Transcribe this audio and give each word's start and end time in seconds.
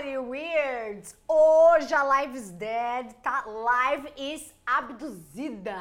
Reality 0.00 0.16
Weirds! 0.16 1.14
Hoje 1.28 1.92
a 1.92 2.02
Live 2.02 2.36
is 2.36 2.50
Dead, 2.50 3.12
tá? 3.22 3.44
Live 3.46 4.12
is 4.16 4.54
abduzida! 4.64 5.76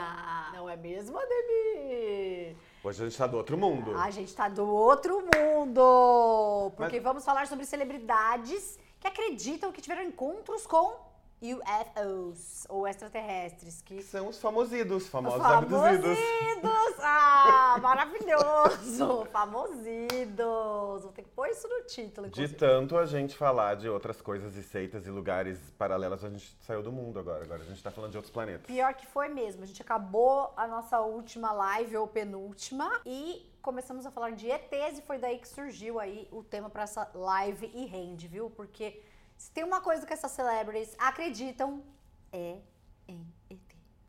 Não 0.54 0.70
é 0.70 0.76
mesmo, 0.76 1.18
Ademir? 1.18 2.56
Hoje 2.84 3.02
a 3.02 3.08
gente 3.08 3.18
tá 3.18 3.28
do 3.28 3.38
outro 3.38 3.58
mundo. 3.58 3.98
A 3.98 4.10
gente 4.10 4.36
tá 4.36 4.50
do 4.50 4.68
outro 4.68 5.24
mundo! 5.34 6.72
Porque 6.76 6.98
Mas- 6.98 7.04
vamos 7.04 7.24
falar 7.26 7.48
sobre 7.48 7.66
celebridades 7.66 8.78
que 9.00 9.08
acreditam 9.08 9.72
que 9.72 9.82
tiveram 9.82 10.04
encontros 10.04 10.68
com 10.68 10.98
UFOs, 11.42 12.66
ou 12.70 12.88
extraterrestres, 12.88 13.82
que 13.82 13.98
Que 13.98 14.04
são 14.04 14.28
os 14.28 14.40
famosidos, 14.40 15.08
famosos 15.08 15.42
Famosidos! 15.42 15.80
abduzidos. 15.84 16.96
Ah, 17.02 17.78
maravilhoso! 17.82 19.26
Famosidos! 19.32 21.04
Vou 21.04 21.12
ter 21.14 21.24
que 21.24 21.30
pôr 21.30 21.48
isso 21.50 21.68
no 21.68 21.82
título, 21.86 22.28
De 22.28 22.42
inclusive. 22.44 22.56
tanto 22.56 22.98
a 22.98 23.06
gente 23.06 23.36
falar 23.36 23.76
de 23.76 23.88
outras 23.90 24.22
coisas 24.22 24.56
e 24.56 24.64
seitas 24.64 25.06
e 25.08 25.10
lugares 25.10 25.60
paralelos, 25.78 26.24
a 26.24 26.30
gente 26.30 26.56
saiu 26.62 26.82
do 26.84 26.92
mundo 26.92 27.20
agora. 27.20 27.44
Agora 27.44 27.62
a 27.62 27.66
gente 27.66 27.82
tá 27.82 27.92
falando 27.92 28.12
de 28.12 28.18
outros 28.18 28.34
planetas. 28.34 28.66
Pior 28.66 28.94
que 28.94 29.06
foi 29.08 29.28
mesmo. 29.30 29.64
A 29.64 29.66
gente 29.66 29.82
acabou 29.82 30.54
a 30.58 30.68
nossa 30.68 31.00
última 31.02 31.52
live, 31.52 31.96
ou 31.98 32.08
penúltima, 32.08 32.90
e 33.06 33.50
começamos 33.62 34.06
a 34.06 34.12
falar 34.12 34.32
de 34.32 34.50
ETs, 34.50 35.00
e 35.00 35.02
foi 35.02 35.18
daí 35.18 35.38
que 35.38 35.48
surgiu 35.48 36.00
aí 36.00 36.28
o 36.32 36.44
tema 36.44 36.70
pra 36.70 36.84
essa 36.84 37.10
live 37.14 37.72
e 37.74 37.86
rende, 37.86 38.28
viu? 38.28 38.50
Porque 38.50 39.02
se 39.40 39.50
tem 39.52 39.64
uma 39.64 39.80
coisa 39.80 40.06
que 40.06 40.12
essas 40.12 40.32
celebrities 40.32 40.94
acreditam, 41.00 41.82
é 42.30 42.60
em 43.08 43.26
ET. 43.50 43.58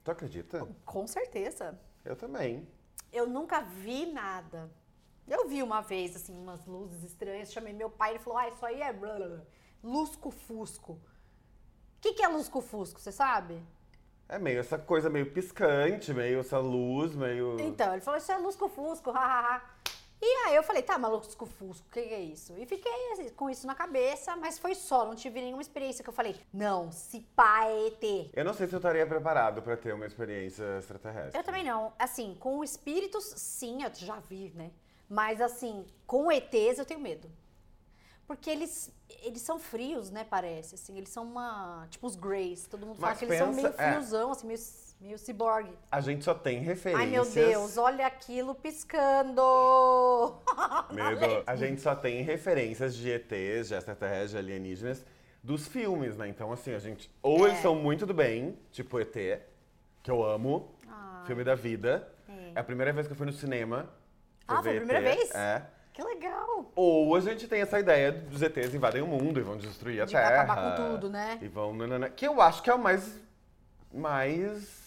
Tu 0.03 0.11
acredita? 0.11 0.69
Com 0.85 1.07
certeza. 1.07 1.79
Eu 2.05 2.17
também. 2.17 2.67
Eu 3.13 3.29
nunca 3.29 3.61
vi 3.61 4.07
nada. 4.07 4.69
Eu 5.29 5.49
vi 5.49 5.63
uma 5.63 5.83
vez, 5.83 6.17
assim, 6.17 6.37
umas 6.37 6.67
luzes 6.67 7.05
estranhas. 7.05 7.53
Chamei 7.53 7.73
meu 7.73 7.89
pai, 7.89 8.11
ele 8.11 8.19
falou: 8.19 8.41
Ah, 8.41 8.49
isso 8.49 8.67
aí 8.67 8.83
é 8.83 8.93
blá, 8.93 9.15
blá, 9.15 9.29
blá. 9.29 9.41
lusco-fusco. 9.85 10.95
O 10.95 11.01
que, 12.01 12.15
que 12.15 12.25
é 12.25 12.29
lusco-fusco, 12.29 13.01
você 13.01 13.13
sabe? 13.13 13.63
É 14.29 14.37
meio 14.37 14.59
essa 14.59 14.79
coisa 14.79 15.09
meio 15.09 15.31
piscante, 15.33 16.13
meio 16.13 16.41
essa 16.41 16.59
luz, 16.59 17.15
meio. 17.15 17.57
Então, 17.61 17.93
ele 17.93 18.03
falou: 18.03 18.19
Isso 18.19 18.33
é 18.33 18.37
lusco-fusco, 18.37 19.13
hahaha. 19.13 19.63
E 20.23 20.27
aí 20.47 20.55
eu 20.55 20.63
falei: 20.63 20.83
Tá, 20.83 20.99
mas 20.99 21.11
lusco-fusco, 21.11 21.87
o 21.89 21.91
que, 21.91 22.03
que 22.03 22.15
é 22.15 22.21
isso? 22.21 22.53
E 22.59 22.67
fiquei 22.67 22.93
assim, 23.13 23.29
com 23.31 23.49
isso 23.49 23.67
na 23.67 23.75
cabeça, 23.75 24.37
mas 24.37 24.59
foi 24.59 24.75
só, 24.75 25.07
não 25.07 25.15
tive 25.15 25.41
nenhuma 25.41 25.63
experiência 25.63 26.03
que 26.05 26.11
eu 26.11 26.15
falei: 26.15 26.37
Não, 26.53 26.93
se 26.93 27.21
pá 27.35 27.67
é 27.67 27.87
ET. 27.87 28.31
Eu 28.35 28.45
não 28.45 28.53
sei 28.53 28.67
se 28.67 28.75
eu 28.75 28.79
estaria 28.79 29.07
preparado 29.07 29.63
pra 29.63 29.77
ter 29.77 29.95
uma 29.95 30.07
experiência 30.07 30.63
extraterrestre. 30.79 31.39
Eu 31.39 31.45
também 31.45 31.65
não. 31.65 31.93
Assim, 31.99 32.37
com 32.39 32.63
espíritos, 32.63 33.25
sim, 33.25 33.83
eu 33.83 33.91
já 33.95 34.17
vi, 34.21 34.53
né? 34.55 34.71
Mas 35.09 35.41
assim, 35.41 35.87
com 36.07 36.31
ETs 36.31 36.79
eu 36.79 36.85
tenho 36.85 37.01
medo. 37.01 37.31
Porque 38.27 38.49
eles, 38.49 38.93
eles 39.23 39.43
são 39.43 39.59
frios, 39.59 40.09
né, 40.09 40.23
parece, 40.23 40.77
assim. 40.77 40.97
Eles 40.97 41.09
são 41.09 41.25
uma... 41.25 41.89
Tipo 41.91 42.07
os 42.07 42.15
Greys. 42.15 42.65
Todo 42.69 42.87
mundo 42.87 43.01
fala 43.01 43.11
Mas 43.11 43.19
que 43.19 43.25
eles 43.25 43.39
são 43.39 43.49
pensa- 43.49 43.61
meio 43.63 43.75
é. 43.77 43.91
friozão, 43.93 44.31
assim, 44.31 44.47
meio, 44.47 44.61
meio 45.01 45.19
ciborgue. 45.19 45.73
A 45.91 46.01
gente 46.01 46.25
só 46.25 46.35
tem 46.35 46.59
referências. 46.61 47.01
Ai, 47.07 47.11
meu 47.11 47.25
Deus, 47.25 47.77
olha 47.79 48.07
aquilo 48.07 48.55
piscando! 48.55 50.35
Medo. 50.93 51.43
A 51.47 51.57
gente 51.57 51.81
só 51.81 51.95
tem 51.95 52.23
referências 52.23 52.95
de 52.95 53.09
ETs, 53.11 53.69
de 53.69 53.75
extraterrestres, 53.75 54.31
de 54.33 54.39
alienígenas, 54.39 55.05
dos 55.43 55.67
filmes, 55.67 56.17
né? 56.17 56.29
Então, 56.29 56.53
assim, 56.53 56.75
a 56.75 56.79
gente. 56.79 57.11
Ou 57.23 57.47
É. 57.47 57.51
eles 57.51 57.61
são 57.63 57.75
muito 57.75 58.05
do 58.07 58.13
bem, 58.15 58.59
tipo 58.71 59.01
ET, 59.01 59.13
que 60.03 60.11
eu 60.11 60.25
amo, 60.25 60.75
Ai, 60.89 61.27
filme 61.27 61.45
da 61.45 61.55
vida. 61.55 62.07
é. 62.29 62.41
É 62.57 62.61
a 62.61 62.65
primeira 62.65 62.93
vez 62.93 63.07
que 63.07 63.13
eu 63.13 63.17
fui 63.17 63.27
no 63.27 63.33
cinema. 63.33 63.89
Ah, 64.47 64.61
foi 64.63 64.73
a 64.77 64.81
primeira 64.81 65.09
ET. 65.09 65.17
vez? 65.17 65.35
É. 65.35 65.63
Que 65.93 66.03
legal! 66.03 66.71
Ou 66.75 67.15
a 67.17 67.21
gente 67.21 67.47
tem 67.49 67.61
essa 67.63 67.79
ideia 67.79 68.11
dos 68.13 68.43
ETs 68.43 68.75
invadem 68.75 69.03
o 69.03 69.07
mundo 69.07 69.39
e 69.39 69.43
vão 69.43 69.57
destruir 69.57 70.03
a 70.03 70.05
De 70.05 70.13
Terra. 70.13 70.43
acabar 70.43 70.77
com 70.77 70.83
tudo, 70.91 71.09
né? 71.11 71.39
E 71.41 71.49
vão. 71.49 71.73
que 72.17 72.27
eu 72.27 72.41
acho 72.41 72.63
que 72.63 72.69
é 72.71 72.75
o 72.75 72.79
mais. 72.79 73.21
mais. 73.93 74.80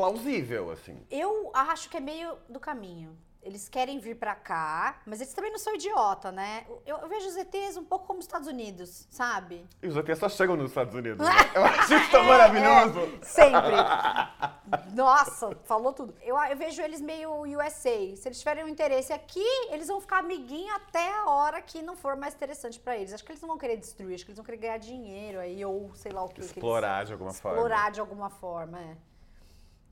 Plausível, 0.00 0.70
assim. 0.70 0.96
Eu 1.10 1.50
acho 1.54 1.88
que 1.88 1.96
é 1.96 2.00
meio 2.00 2.36
do 2.48 2.60
caminho. 2.60 3.16
Eles 3.42 3.68
querem 3.68 4.00
vir 4.00 4.16
pra 4.16 4.34
cá, 4.34 5.00
mas 5.06 5.20
eles 5.20 5.32
também 5.32 5.52
não 5.52 5.58
são 5.58 5.72
idiota, 5.72 6.32
né? 6.32 6.66
Eu, 6.84 6.96
eu 6.98 7.08
vejo 7.08 7.28
os 7.28 7.36
ETs 7.36 7.76
um 7.76 7.84
pouco 7.84 8.04
como 8.04 8.18
os 8.18 8.24
Estados 8.24 8.48
Unidos, 8.48 9.06
sabe? 9.08 9.64
E 9.80 9.86
os 9.86 9.96
ETs 9.96 10.18
só 10.18 10.28
chegam 10.28 10.56
nos 10.56 10.70
Estados 10.72 10.92
Unidos. 10.92 11.24
né? 11.24 11.32
Eu 11.54 11.64
acho 11.64 11.94
isso 11.94 12.10
tão 12.10 12.24
maravilhoso. 12.24 12.98
É, 13.22 13.24
sempre. 13.24 13.76
Nossa, 14.94 15.56
falou 15.62 15.92
tudo. 15.92 16.12
Eu, 16.22 16.36
eu 16.36 16.56
vejo 16.56 16.82
eles 16.82 17.00
meio 17.00 17.30
USA. 17.44 18.16
Se 18.16 18.26
eles 18.26 18.38
tiverem 18.40 18.64
um 18.64 18.68
interesse 18.68 19.12
aqui, 19.12 19.46
eles 19.70 19.86
vão 19.86 20.00
ficar 20.00 20.18
amiguinho 20.18 20.74
até 20.74 21.08
a 21.18 21.30
hora 21.30 21.62
que 21.62 21.80
não 21.82 21.94
for 21.96 22.16
mais 22.16 22.34
interessante 22.34 22.80
pra 22.80 22.96
eles. 22.96 23.12
Acho 23.12 23.24
que 23.24 23.30
eles 23.30 23.40
não 23.40 23.48
vão 23.48 23.58
querer 23.58 23.76
destruir, 23.76 24.16
acho 24.16 24.24
que 24.24 24.30
eles 24.32 24.38
vão 24.38 24.44
querer 24.44 24.58
ganhar 24.58 24.78
dinheiro 24.78 25.38
aí, 25.38 25.64
ou 25.64 25.94
sei 25.94 26.10
lá 26.10 26.24
o 26.24 26.28
que. 26.28 26.34
que 26.34 26.40
eles- 26.40 26.50
Explorar 26.50 27.04
de 27.04 27.12
alguma 27.12 27.32
forma. 27.32 27.56
Explorar 27.58 27.90
de 27.92 28.00
alguma 28.00 28.28
forma, 28.30 28.80
é. 28.80 28.96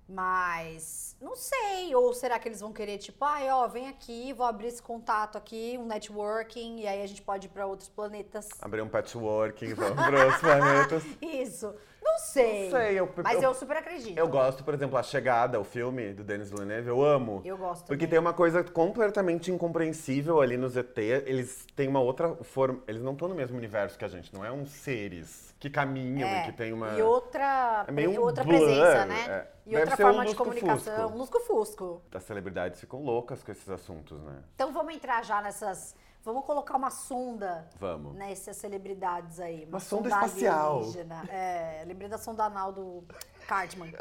Mas, 0.08 1.16
não 1.20 1.34
sei. 1.34 1.94
Ou 1.94 2.12
será 2.12 2.38
que 2.38 2.48
eles 2.48 2.60
vão 2.60 2.72
querer, 2.72 2.98
tipo, 2.98 3.24
ai, 3.24 3.48
ó, 3.50 3.66
vem 3.66 3.88
aqui, 3.88 4.32
vou 4.32 4.46
abrir 4.46 4.68
esse 4.68 4.82
contato 4.82 5.36
aqui, 5.36 5.76
um 5.78 5.86
networking, 5.86 6.80
e 6.80 6.86
aí 6.86 7.02
a 7.02 7.06
gente 7.06 7.22
pode 7.22 7.46
ir 7.46 7.50
pra 7.50 7.66
outros 7.66 7.88
planetas. 7.88 8.48
Abrir 8.60 8.82
um 8.82 8.88
patchworking, 8.88 9.74
vamos 9.74 9.94
para 9.94 10.24
outros 10.24 10.40
planetas. 10.40 11.04
Isso. 11.22 11.74
Não 12.14 12.18
sei. 12.20 12.64
Não 12.70 12.78
sei, 12.78 13.00
eu, 13.00 13.12
Mas 13.24 13.36
eu, 13.42 13.48
eu 13.50 13.54
super 13.54 13.76
acredito. 13.76 14.16
eu 14.16 14.28
gosto, 14.28 14.62
por 14.62 14.72
exemplo, 14.72 14.96
A 14.96 15.02
Chegada, 15.02 15.58
o 15.58 15.64
filme 15.64 16.12
do 16.12 16.22
Denis 16.22 16.48
Villeneuve, 16.48 16.88
eu 16.88 17.04
amo. 17.04 17.42
Eu 17.44 17.58
gosto. 17.58 17.86
Porque 17.86 18.06
também. 18.06 18.10
tem 18.10 18.18
uma 18.20 18.32
coisa 18.32 18.62
completamente 18.62 19.50
incompreensível 19.50 20.40
ali 20.40 20.56
nos 20.56 20.76
ET. 20.76 20.96
Eles 20.96 21.66
têm 21.74 21.88
uma 21.88 22.00
outra 22.00 22.36
forma. 22.36 22.80
Eles 22.86 23.02
não 23.02 23.12
estão 23.14 23.26
no 23.26 23.34
mesmo 23.34 23.56
universo 23.56 23.98
que 23.98 24.04
a 24.04 24.08
gente, 24.08 24.32
não 24.32 24.44
é 24.44 24.52
uns 24.52 24.70
seres 24.70 25.52
que 25.58 25.68
caminham 25.68 26.28
É, 26.28 26.42
e 26.42 26.44
que 26.46 26.52
tem 26.52 26.72
uma. 26.72 26.90
E 26.90 27.02
outra, 27.02 27.84
É 27.88 27.90
meio 27.90 28.20
um 28.20 28.24
outra 28.24 28.44
blur, 28.44 28.58
presença, 28.58 29.06
né? 29.06 29.24
é. 29.28 29.48
E 29.66 29.70
Deve 29.70 29.80
outra 29.82 29.96
ser 29.96 30.04
um 30.04 30.06
forma 30.06 30.26
de 30.26 30.34
comunicação. 30.36 31.10
Um 31.10 31.16
Lusco-fusco. 31.16 32.02
As 32.14 32.22
celebridades 32.22 32.78
ficam 32.80 33.02
loucas 33.02 33.42
com 33.42 33.50
esses 33.50 33.68
assuntos, 33.68 34.22
né? 34.22 34.42
Então 34.54 34.72
vamos 34.72 34.94
entrar 34.94 35.24
já 35.24 35.42
nessas. 35.42 35.96
Vamos 36.24 36.46
colocar 36.46 36.76
uma 36.76 36.90
sonda 36.90 37.68
Vamos. 37.78 38.14
nessas 38.14 38.56
celebridades 38.56 39.38
aí. 39.38 39.66
Uma 39.68 39.78
sonda 39.78 40.08
espacial. 40.08 40.78
alienígena. 40.78 41.24
É, 41.28 41.84
lembrei 41.86 42.08
da 42.08 42.16
sonda 42.16 42.44
anal 42.44 42.72
do 42.72 43.04
Cartman. 43.46 43.92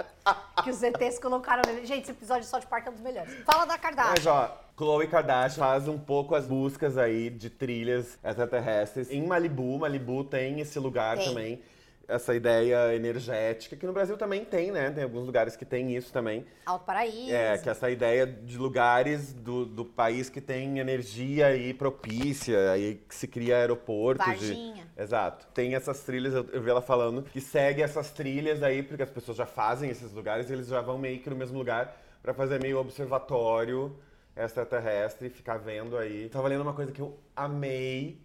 que 0.64 0.70
os 0.70 0.82
ETs 0.82 1.20
colocaram 1.20 1.62
nele. 1.66 1.86
Gente, 1.86 2.04
esse 2.04 2.12
episódio 2.12 2.44
de 2.44 2.48
South 2.48 2.62
Park 2.70 2.88
é 2.88 2.90
um 2.90 2.94
dos 2.94 3.02
melhores. 3.02 3.44
Fala 3.44 3.66
da 3.66 3.78
Kardashian. 3.78 4.12
Mas 4.12 4.26
ó, 4.26 4.58
Khloe 4.78 5.08
Kardashian 5.08 5.66
faz 5.66 5.88
um 5.90 6.00
pouco 6.00 6.34
as 6.34 6.48
buscas 6.48 6.98
aí 6.98 7.30
de 7.30 7.50
trilhas 7.50 8.18
extraterrestres 8.24 9.12
em 9.12 9.28
Malibu. 9.28 9.78
Malibu 9.78 10.24
tem 10.24 10.62
esse 10.62 10.80
lugar 10.80 11.18
Tem. 11.18 11.28
também, 11.28 11.62
essa 12.08 12.36
ideia 12.36 12.94
energética, 12.96 13.76
que 13.76 13.86
no 13.86 13.94
Brasil 13.94 14.18
também 14.18 14.44
tem, 14.44 14.72
né? 14.72 14.92
Tem 14.92 15.04
alguns 15.04 15.26
lugares 15.26 15.56
que 15.56 15.66
tem 15.66 15.96
isso 15.96 16.12
também. 16.12 16.46
Alto 16.66 16.86
Paraíso. 16.86 17.32
É, 17.32 17.58
que 17.58 17.70
essa 17.70 17.90
ideia 17.90 18.28
de 18.28 18.58
lugares 18.58 19.34
do, 19.34 19.66
do 19.66 19.86
país 19.86 20.30
que 20.30 20.42
tem 20.42 20.80
energia 20.80 21.48
aí 21.48 21.74
propícia, 21.74 22.72
aí 22.72 22.96
que 23.08 23.16
se 23.16 23.28
cria 23.28 23.58
aeroportos. 23.58 24.40
de-. 24.40 24.74
Exato. 24.98 25.48
Tem 25.54 25.76
essas 25.76 26.02
trilhas, 26.02 26.34
eu, 26.34 26.46
eu 26.52 26.62
vi 26.62 26.70
ela 26.70 26.82
falando, 26.82 27.24
que 27.24 27.42
segue 27.42 27.82
essas 27.82 28.12
trilhas 28.12 28.62
aí, 28.62 28.84
porque 28.84 29.04
as 29.04 29.10
pessoas 29.10 29.38
já 29.38 29.46
fazem 29.46 29.90
esses 29.90 30.12
lugares 30.12 30.50
e 30.50 30.54
eles 30.54 30.68
já 30.68 30.82
vão 30.82 30.98
meio 30.98 31.20
que 31.20 31.30
no 31.30 31.36
mesmo 31.36 31.58
lugar 31.58 31.98
pra 32.22 32.34
fazer 32.34 32.62
meio 32.62 32.80
observatório 32.80 33.96
extraterrestre 34.36 35.28
e 35.28 35.30
ficar 35.30 35.58
vendo 35.58 35.98
aí. 35.98 36.28
Tava 36.30 36.48
lendo 36.48 36.62
uma 36.62 36.74
coisa 36.74 36.92
que 36.92 37.02
eu 37.02 37.18
amei, 37.36 38.20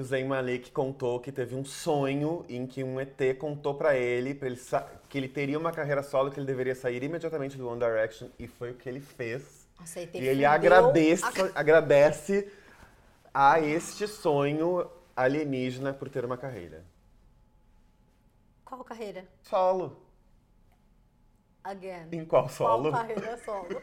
que 0.00 0.02
o 0.02 0.04
Zayn 0.04 0.26
Malik 0.26 0.70
contou 0.72 1.20
que 1.20 1.30
teve 1.30 1.54
um 1.54 1.64
sonho 1.64 2.44
em 2.48 2.66
que 2.66 2.82
um 2.82 2.98
ET 2.98 3.18
contou 3.38 3.74
pra 3.74 3.94
ele, 3.96 4.34
pra 4.34 4.48
ele 4.48 4.58
que 5.10 5.18
ele 5.18 5.28
teria 5.28 5.58
uma 5.58 5.72
carreira 5.72 6.02
solo, 6.02 6.30
que 6.30 6.40
ele 6.40 6.46
deveria 6.46 6.74
sair 6.74 7.02
imediatamente 7.02 7.58
do 7.58 7.68
One 7.68 7.78
Direction, 7.78 8.28
e 8.38 8.46
foi 8.48 8.70
o 8.70 8.74
que 8.74 8.88
ele 8.88 9.00
fez. 9.00 9.68
Nossa, 9.78 10.00
E 10.00 10.10
ele 10.14 10.44
agradece, 10.44 11.24
a- 11.24 11.50
agradece 11.60 12.50
a 13.32 13.60
este 13.60 14.08
sonho 14.08 14.90
alienígena 15.14 15.92
por 15.92 16.08
ter 16.08 16.24
uma 16.24 16.38
carreira. 16.38 16.82
Qual 18.64 18.82
carreira? 18.82 19.26
Solo. 19.42 20.00
Again. 21.62 22.08
Em 22.12 22.24
qual 22.24 22.48
solo? 22.48 22.90
Qual 22.90 23.02
carreira 23.06 23.36
solo? 23.44 23.82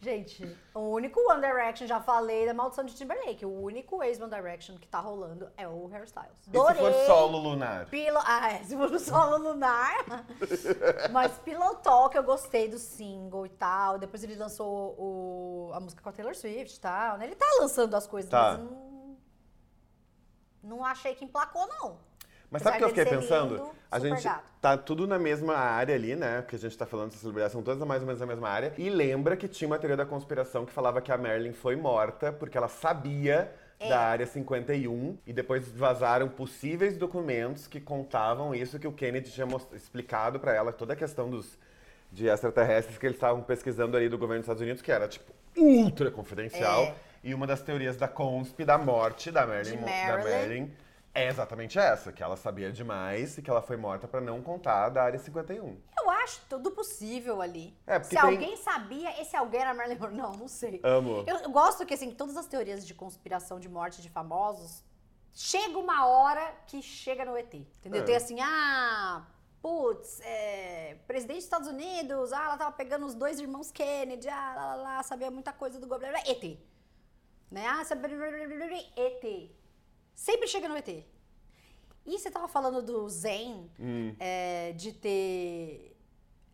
Gente, 0.00 0.56
o 0.74 0.80
único 0.80 1.20
One 1.30 1.40
Direction, 1.40 1.86
já 1.86 2.00
falei 2.00 2.44
da 2.46 2.52
maldição 2.52 2.84
de 2.84 2.94
Timberlake, 2.94 3.46
o 3.46 3.62
único 3.62 4.02
ex-One 4.02 4.30
Direction 4.34 4.76
que 4.76 4.88
tá 4.88 4.98
rolando 4.98 5.48
é 5.56 5.68
o 5.68 5.86
Hairstyles. 5.92 6.36
E 6.40 6.44
se 6.50 6.50
for 6.50 6.92
solo 7.06 7.38
lunar? 7.38 7.86
Pilo... 7.86 8.18
Ah, 8.24 8.52
é, 8.52 8.64
se 8.64 8.76
for 8.76 8.98
solo 8.98 9.36
lunar. 9.38 9.94
Mas 11.12 11.38
Pillow 11.38 11.76
Talk 11.76 12.16
eu 12.16 12.24
gostei 12.24 12.68
do 12.68 12.78
single 12.78 13.46
e 13.46 13.50
tal. 13.50 13.98
Depois 13.98 14.24
ele 14.24 14.34
lançou 14.34 14.96
o... 14.98 15.70
a 15.72 15.78
música 15.80 16.02
com 16.02 16.08
a 16.08 16.12
Taylor 16.12 16.34
Swift 16.34 16.76
e 16.76 16.80
tal. 16.80 17.18
né? 17.18 17.26
Ele 17.26 17.36
tá 17.36 17.46
lançando 17.60 17.94
as 17.94 18.06
coisas, 18.06 18.28
Tá. 18.30 18.58
mas 18.58 18.70
não... 18.70 19.16
não 20.62 20.84
achei 20.84 21.14
que 21.14 21.24
emplacou, 21.24 21.66
não. 21.68 21.98
Mas 22.52 22.62
sabe 22.62 22.76
o 22.76 22.78
que 22.78 22.84
eu 22.84 22.88
fiquei 22.90 23.06
pensando? 23.06 23.54
lindo, 23.56 23.70
a 23.90 23.98
gente 23.98 24.22
gato. 24.22 24.44
tá 24.60 24.76
tudo 24.76 25.06
na 25.06 25.18
mesma 25.18 25.56
área 25.56 25.94
ali, 25.94 26.14
né? 26.14 26.44
Que 26.46 26.54
a 26.54 26.58
gente 26.58 26.76
tá 26.76 26.84
falando 26.86 27.06
dessas 27.06 27.22
celebridades, 27.22 27.52
são 27.52 27.62
todas 27.62 27.84
mais 27.86 28.02
ou 28.02 28.06
menos 28.06 28.20
na 28.20 28.26
mesma 28.26 28.48
área. 28.48 28.72
E 28.76 28.88
lembra 28.90 29.36
que 29.36 29.48
tinha 29.48 29.66
uma 29.66 29.78
teoria 29.78 29.96
da 29.96 30.04
conspiração 30.06 30.64
que 30.66 30.72
falava 30.72 31.00
que 31.00 31.10
a 31.10 31.16
Marilyn 31.18 31.52
foi 31.52 31.74
morta 31.76 32.30
porque 32.32 32.56
ela 32.56 32.68
sabia 32.68 33.50
da 33.80 33.98
área 33.98 34.24
51 34.26 35.18
e 35.26 35.32
depois 35.32 35.68
vazaram 35.72 36.28
possíveis 36.28 36.96
documentos 36.96 37.66
que 37.66 37.80
contavam 37.80 38.54
isso 38.54 38.78
que 38.78 38.86
o 38.86 38.92
Kennedy 38.92 39.32
tinha 39.32 39.46
explicado 39.72 40.38
pra 40.38 40.54
ela, 40.54 40.72
toda 40.72 40.92
a 40.92 40.96
questão 40.96 41.28
dos 41.28 41.58
de 42.12 42.28
extraterrestres 42.28 42.96
que 42.98 43.06
eles 43.06 43.16
estavam 43.16 43.42
pesquisando 43.42 43.96
ali 43.96 44.08
do 44.08 44.16
governo 44.18 44.40
dos 44.40 44.44
Estados 44.44 44.62
Unidos, 44.62 44.82
que 44.82 44.92
era 44.92 45.08
tipo 45.08 45.32
ultra 45.56 46.10
confidencial. 46.10 46.82
É. 46.82 46.94
E 47.24 47.34
uma 47.34 47.46
das 47.46 47.60
teorias 47.62 47.96
da 47.96 48.06
consp 48.06 48.64
da 48.64 48.76
morte 48.78 49.30
da 49.30 49.46
Marilyn, 49.46 49.78
Mo- 49.78 49.86
da 49.86 50.18
Marilyn. 50.18 50.70
É 51.14 51.28
exatamente 51.28 51.78
essa, 51.78 52.10
que 52.10 52.22
ela 52.22 52.36
sabia 52.36 52.72
demais 52.72 53.36
e 53.36 53.42
que 53.42 53.50
ela 53.50 53.60
foi 53.60 53.76
morta 53.76 54.08
pra 54.08 54.18
não 54.20 54.40
contar 54.40 54.88
da 54.88 55.02
área 55.02 55.18
51. 55.18 55.78
Eu 55.98 56.10
acho 56.10 56.40
tudo 56.48 56.70
possível 56.70 57.42
ali. 57.42 57.76
É, 57.86 57.98
porque 57.98 58.14
Se 58.16 58.20
tem- 58.20 58.30
alguém 58.30 58.56
sabia, 58.56 59.20
esse 59.20 59.36
alguém 59.36 59.60
era 59.60 59.74
Marilyn 59.74 59.98
Monroe. 59.98 60.16
Não, 60.16 60.32
não 60.32 60.48
sei. 60.48 60.80
Amo. 60.82 61.22
Eu, 61.26 61.36
eu 61.36 61.50
gosto 61.50 61.84
que, 61.84 61.92
assim, 61.92 62.12
todas 62.12 62.34
as 62.36 62.46
teorias 62.46 62.86
de 62.86 62.94
conspiração 62.94 63.60
de 63.60 63.68
morte 63.68 64.00
de 64.00 64.08
famosos, 64.08 64.82
chega 65.34 65.78
uma 65.78 66.06
hora 66.06 66.54
que 66.66 66.80
chega 66.80 67.26
no 67.26 67.36
ET, 67.36 67.52
entendeu? 67.54 68.00
É. 68.00 68.04
Tem 68.04 68.16
assim, 68.16 68.40
ah, 68.40 69.26
putz, 69.60 70.18
é, 70.22 70.96
presidente 71.06 71.36
dos 71.36 71.44
Estados 71.44 71.68
Unidos, 71.68 72.32
ah, 72.32 72.44
ela 72.44 72.56
tava 72.56 72.72
pegando 72.72 73.04
os 73.04 73.14
dois 73.14 73.38
irmãos 73.38 73.70
Kennedy, 73.70 74.30
ah, 74.30 74.54
lá, 74.56 74.64
lá, 74.64 74.74
lá, 74.82 75.02
sabia 75.02 75.30
muita 75.30 75.52
coisa 75.52 75.78
do 75.78 75.86
governo, 75.86 76.16
ET. 76.26 76.58
Né? 77.50 77.66
Ah, 77.66 77.84
sabia... 77.84 78.16
ET. 78.96 79.50
Sempre 80.14 80.46
chega 80.48 80.68
no 80.68 80.76
ET. 80.76 80.88
E 82.04 82.18
você 82.18 82.30
tava 82.30 82.48
falando 82.48 82.82
do 82.82 83.08
Zen, 83.08 83.70
Hum. 83.78 84.14
é, 84.18 84.72
de 84.72 84.92
ter 84.92 85.96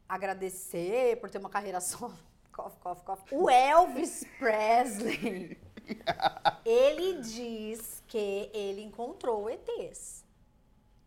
agradecer 0.09 1.17
por 1.21 1.31
ter 1.31 1.39
uma 1.39 1.51
carreira 1.51 1.81
só. 1.83 2.11
Cof, 2.53 2.77
cof, 2.81 3.03
cof. 3.03 3.35
O 3.35 3.49
Elvis 3.49 4.25
Presley, 4.39 5.57
ele 6.65 7.21
diz 7.21 8.03
que 8.07 8.51
ele 8.53 8.83
encontrou 8.83 9.49
ETs. 9.49 10.25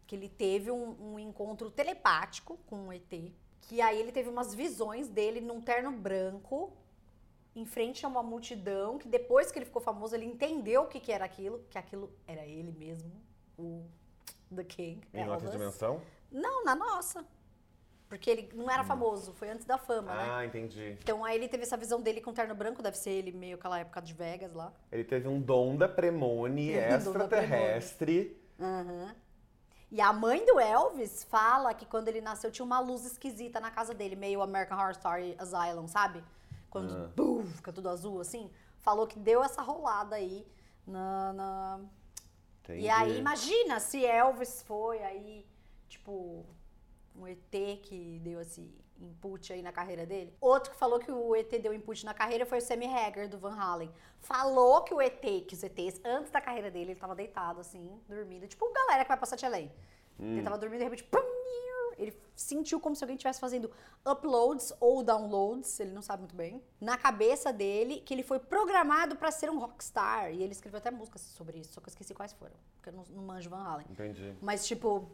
Que 0.08 0.16
ele 0.16 0.30
teve 0.30 0.72
um, 0.72 1.14
um 1.14 1.20
encontro 1.20 1.70
telepático 1.70 2.58
com 2.68 2.88
um 2.88 2.94
ET. 2.94 3.10
Que 3.62 3.82
aí 3.82 4.00
ele 4.00 4.12
teve 4.12 4.30
umas 4.30 4.54
visões 4.56 5.08
dele 5.08 5.40
num 5.42 5.62
terno 5.62 5.92
branco, 5.92 6.72
em 7.56 7.66
frente 7.66 8.06
a 8.06 8.10
uma 8.10 8.24
multidão, 8.24 8.98
que 8.98 9.08
depois 9.08 9.52
que 9.52 9.60
ele 9.60 9.66
ficou 9.66 9.82
famoso, 9.82 10.16
ele 10.16 10.26
entendeu 10.26 10.84
o 10.84 10.88
que, 10.88 11.00
que 11.00 11.12
era 11.12 11.26
aquilo, 11.26 11.64
que 11.70 11.78
aquilo 11.78 12.12
era 12.28 12.46
ele 12.46 12.72
mesmo, 12.72 13.12
o 13.58 13.86
The 14.56 14.64
King. 14.64 15.02
Em 15.14 15.30
outra 15.30 15.50
dimensão? 15.50 16.02
Não, 16.32 16.64
na 16.64 16.76
nossa. 16.76 17.26
Porque 18.08 18.30
ele 18.30 18.50
não 18.54 18.70
era 18.70 18.84
famoso, 18.84 19.32
foi 19.32 19.50
antes 19.50 19.66
da 19.66 19.78
fama, 19.78 20.14
né? 20.14 20.28
Ah, 20.30 20.46
entendi. 20.46 20.98
Então 21.02 21.24
aí 21.24 21.38
ele 21.38 21.48
teve 21.48 21.64
essa 21.64 21.78
visão 21.78 22.02
dele 22.02 22.20
com 22.20 22.34
terno 22.34 22.54
branco, 22.54 22.82
deve 22.82 22.98
ser 22.98 23.12
ele 23.12 23.32
meio 23.32 23.56
aquela 23.56 23.80
época 23.80 24.02
de 24.02 24.14
Vegas 24.14 24.54
lá. 24.54 24.74
Ele 24.92 25.06
teve 25.06 25.30
um 25.30 25.40
dom 25.40 25.78
da 25.78 25.88
premone 25.88 26.72
extraterrestre. 26.72 28.38
Aham. 28.60 29.16
E 29.90 30.00
a 30.02 30.12
mãe 30.12 30.46
do 30.46 30.60
Elvis 30.60 31.24
fala 31.24 31.74
que 31.74 31.86
quando 31.86 32.10
ele 32.10 32.20
nasceu 32.20 32.52
tinha 32.52 32.66
uma 32.66 32.80
luz 32.82 33.06
esquisita 33.06 33.62
na 33.62 33.72
casa 33.72 33.94
dele, 33.94 34.18
meio 34.18 34.42
American 34.42 34.78
Horror 34.78 34.92
Story 34.92 35.36
Asylum, 35.38 35.88
sabe? 35.88 36.22
Quando 36.72 36.92
Ah. 36.96 37.12
bum, 37.16 37.46
fica 37.46 37.72
tudo 37.72 37.88
azul 37.90 38.20
assim. 38.20 38.50
Falou 38.80 39.06
que 39.06 39.20
deu 39.20 39.44
essa 39.44 39.62
rolada 39.62 40.16
aí 40.16 40.48
na. 40.88 41.34
na-. 41.34 41.80
E 42.70 42.90
aí, 42.90 43.20
imagina 43.20 43.80
se 43.80 44.04
Elvis 44.06 44.62
foi 44.64 45.04
aí, 45.04 45.46
tipo, 45.90 46.46
um 47.16 47.28
ET 47.28 47.78
que 47.84 48.20
deu 48.24 48.40
esse 48.42 48.62
input 49.00 49.52
aí 49.52 49.62
na 49.62 49.72
carreira 49.74 50.06
dele. 50.06 50.34
Outro 50.40 50.72
que 50.72 50.78
falou 50.78 50.98
que 51.00 51.12
o 51.12 51.36
ET 51.36 51.50
deu 51.60 51.74
input 51.74 52.06
na 52.06 52.14
carreira 52.14 52.46
foi 52.46 52.60
o 52.60 52.62
Sammy 52.62 52.86
Hagar, 52.86 53.28
do 53.28 53.38
Van 53.38 53.56
Halen. 53.60 53.92
Falou 54.20 54.82
que 54.84 54.94
o 54.94 55.02
ET, 55.02 55.20
que 55.48 55.54
os 55.56 55.64
ETs, 55.64 56.00
antes 56.06 56.32
da 56.32 56.40
carreira 56.40 56.72
dele, 56.72 56.92
ele 56.92 57.00
tava 57.00 57.16
deitado, 57.16 57.60
assim, 57.60 58.00
dormindo. 58.08 58.48
Tipo, 58.48 58.72
galera 58.72 59.04
que 59.04 59.10
vai 59.10 59.18
passar 59.18 59.38
Chelen. 59.38 59.72
Ele 60.20 60.44
tava 60.44 60.58
dormindo, 60.58 60.78
de 60.80 60.84
repente, 60.86 61.04
pum, 61.04 61.18
ele 61.98 62.18
sentiu 62.36 62.80
como 62.80 62.96
se 62.96 63.04
alguém 63.04 63.16
estivesse 63.16 63.40
fazendo 63.40 63.70
uploads 64.06 64.74
ou 64.80 65.04
downloads, 65.04 65.80
ele 65.80 65.92
não 65.92 66.02
sabe 66.02 66.22
muito 66.22 66.36
bem, 66.36 66.62
na 66.80 66.98
cabeça 66.98 67.52
dele, 67.54 68.02
que 68.02 68.14
ele 68.14 68.24
foi 68.24 68.40
programado 68.40 69.16
pra 69.16 69.32
ser 69.32 69.50
um 69.50 69.60
rockstar. 69.60 70.32
E 70.32 70.42
ele 70.42 70.52
escreveu 70.54 70.78
até 70.80 70.90
músicas 70.92 71.22
sobre 71.22 71.60
isso, 71.60 71.74
só 71.74 71.82
que 71.82 71.88
eu 71.88 71.92
esqueci 71.92 72.14
quais 72.14 72.34
foram, 72.34 72.54
porque 72.76 72.90
eu 72.90 72.94
não, 72.94 73.04
não 73.10 73.24
manjo 73.24 73.50
Van 73.50 73.64
Halen. 73.64 73.86
Entendi. 73.90 74.36
Mas, 74.42 74.66
tipo, 74.66 75.08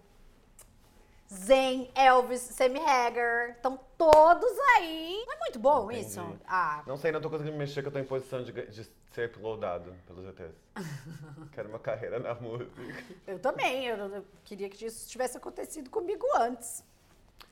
Zen, 1.34 1.92
Elvis, 1.94 2.40
Sammy 2.40 2.80
Hagar, 2.80 3.50
estão 3.52 3.78
todos 3.98 4.52
aí. 4.78 5.24
Não 5.28 5.34
é 5.34 5.40
muito 5.40 5.60
bom 5.60 5.92
Entendi. 5.92 6.08
isso? 6.08 6.22
Ah, 6.48 6.84
Não 6.88 6.96
sei, 6.96 7.12
não 7.12 7.20
tô 7.20 7.30
conseguindo 7.30 7.58
mexer 7.58 7.82
que 7.82 7.90
eu 7.90 7.92
tô 7.92 8.00
em 8.00 8.06
posição 8.06 8.42
de, 8.44 8.52
de 8.54 8.90
ser 9.12 9.30
uploadado 9.30 9.94
pelos 10.06 10.26
ETs. 10.26 10.54
Quero 11.52 11.70
uma 11.70 11.80
carreira 11.80 12.20
na 12.20 12.36
música. 12.36 12.72
eu 13.26 13.40
também. 13.40 13.86
Eu, 13.86 13.98
eu 13.98 14.26
queria 14.44 14.70
que 14.70 14.86
isso 14.86 15.08
tivesse 15.10 15.38
acontecido 15.38 15.90
comigo 15.90 16.26
antes. 16.38 16.84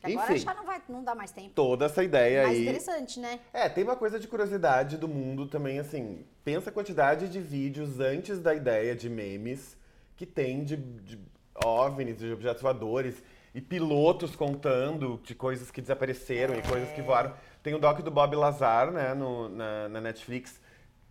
Que 0.02 0.12
Agora 0.12 0.34
Enfim. 0.34 0.44
já 0.46 0.54
não 0.54 0.66
vai, 0.66 0.82
não 0.90 1.04
dá 1.04 1.16
mais 1.16 1.32
tempo. 1.32 1.50
Toda 1.56 1.86
essa 1.86 2.04
ideia 2.04 2.44
Mais 2.44 2.56
aí. 2.58 2.64
interessante, 2.64 3.20
né? 3.20 3.40
É, 3.54 3.68
tem 3.70 3.84
uma 3.84 3.96
coisa 3.96 4.20
de 4.20 4.28
curiosidade 4.28 4.98
do 4.98 5.08
mundo 5.08 5.48
também, 5.48 5.80
assim. 5.80 6.26
Pensa 6.44 6.70
a 6.70 6.74
quantidade 6.74 7.28
de 7.30 7.40
vídeos 7.40 8.00
antes 8.00 8.40
da 8.40 8.54
ideia 8.54 8.96
de 8.96 9.10
memes 9.10 9.76
que 10.16 10.26
tem 10.26 10.64
de, 10.64 10.78
de 10.78 11.20
OVNIs, 11.64 12.18
de 12.18 12.32
objetos 12.32 12.62
voadores 12.62 13.22
e 13.54 13.62
pilotos 13.62 14.36
contando 14.36 15.20
de 15.24 15.34
coisas 15.34 15.72
que 15.72 15.82
desapareceram 15.82 16.56
e 16.56 16.62
coisas 16.62 16.90
que 16.92 17.02
voaram. 17.02 17.34
Tem 17.64 17.74
o 17.74 17.80
doc 17.80 18.00
do 18.02 18.12
Bob 18.12 18.36
Lazar, 18.36 18.92
né, 18.92 19.14
no- 19.14 19.50
na, 19.50 19.90
na 19.90 20.02
Netflix, 20.02 20.62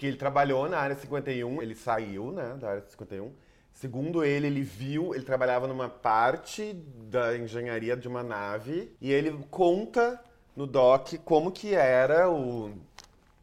que 0.05 0.09
ele 0.09 0.19
trabalhou 0.19 0.69
na 0.69 0.77
Área 0.79 0.95
51, 0.95 1.63
ele 1.63 1.75
saiu, 1.75 2.31
né, 2.31 2.55
da 2.61 2.69
Área 2.73 2.85
51. 2.87 3.33
Segundo 3.73 4.23
ele, 4.23 4.47
ele 4.49 4.61
viu, 4.61 5.15
ele 5.15 5.25
trabalhava 5.25 5.67
numa 5.67 5.89
parte 5.89 6.75
da 7.11 7.35
engenharia 7.39 7.97
de 7.97 8.07
uma 8.07 8.23
nave 8.23 8.95
e 9.01 9.11
ele 9.11 9.33
conta 9.51 10.21
no 10.55 10.67
doc 10.67 11.15
como 11.25 11.51
que 11.51 11.75
era 11.75 12.31
o 12.31 12.73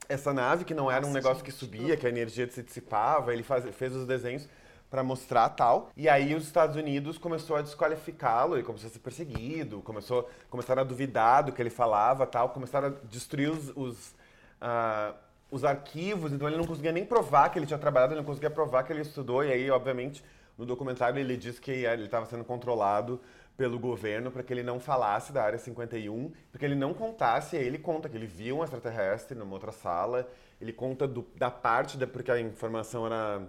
essa 0.07 0.31
nave, 0.31 0.63
que 0.63 0.73
não 0.75 0.91
era 0.91 1.03
um 1.05 1.11
negócio 1.11 1.43
que 1.43 1.51
subia, 1.51 1.97
que 1.97 2.05
a 2.05 2.09
energia 2.09 2.47
se 2.51 2.61
dissipava, 2.61 3.33
ele 3.33 3.41
faz- 3.43 3.65
fez 3.75 3.95
os 3.95 4.05
desenhos 4.05 4.47
para 4.89 5.01
mostrar 5.03 5.49
tal. 5.49 5.89
E 5.97 6.07
aí 6.07 6.35
os 6.35 6.43
Estados 6.43 6.75
Unidos 6.75 7.17
começou 7.17 7.55
a 7.55 7.61
desqualificá-lo, 7.63 8.55
ele 8.55 8.63
começou 8.63 8.87
a 8.87 8.91
ser 8.91 8.99
perseguido, 8.99 9.81
começou, 9.81 10.29
começaram 10.49 10.81
a 10.81 10.85
duvidar 10.85 11.43
do 11.43 11.51
que 11.53 11.59
ele 11.61 11.69
falava 11.71 12.27
tal, 12.27 12.49
começaram 12.49 12.89
a 12.89 12.93
destruir 13.09 13.49
os, 13.49 13.71
os, 13.75 14.13
ah, 14.59 15.13
os 15.51 15.65
arquivos, 15.65 16.31
então 16.31 16.47
ele 16.47 16.57
não 16.57 16.65
conseguia 16.65 16.93
nem 16.93 17.05
provar 17.05 17.49
que 17.49 17.59
ele 17.59 17.65
tinha 17.65 17.77
trabalhado, 17.77 18.13
ele 18.13 18.21
não 18.21 18.25
conseguia 18.25 18.49
provar 18.49 18.83
que 18.83 18.93
ele 18.93 19.01
estudou, 19.01 19.43
e 19.43 19.51
aí, 19.51 19.69
obviamente, 19.69 20.23
no 20.57 20.65
documentário 20.65 21.19
ele 21.19 21.35
diz 21.35 21.59
que 21.59 21.71
ele 21.71 22.05
estava 22.05 22.25
sendo 22.25 22.45
controlado 22.45 23.19
pelo 23.57 23.77
governo 23.77 24.31
para 24.31 24.41
que 24.43 24.53
ele 24.53 24.63
não 24.63 24.79
falasse 24.79 25.33
da 25.33 25.43
Área 25.43 25.59
51, 25.59 26.31
porque 26.51 26.65
ele 26.65 26.73
não 26.73 26.93
contasse, 26.93 27.57
aí 27.57 27.65
ele 27.65 27.77
conta 27.77 28.07
que 28.07 28.15
ele 28.15 28.25
viu 28.25 28.59
um 28.59 28.63
extraterrestre 28.63 29.37
numa 29.37 29.53
outra 29.53 29.73
sala, 29.73 30.27
ele 30.59 30.71
conta 30.71 31.05
do- 31.07 31.27
da 31.35 31.51
parte, 31.51 31.97
da, 31.97 32.07
porque 32.07 32.31
a 32.31 32.39
informação 32.39 33.05
era 33.05 33.41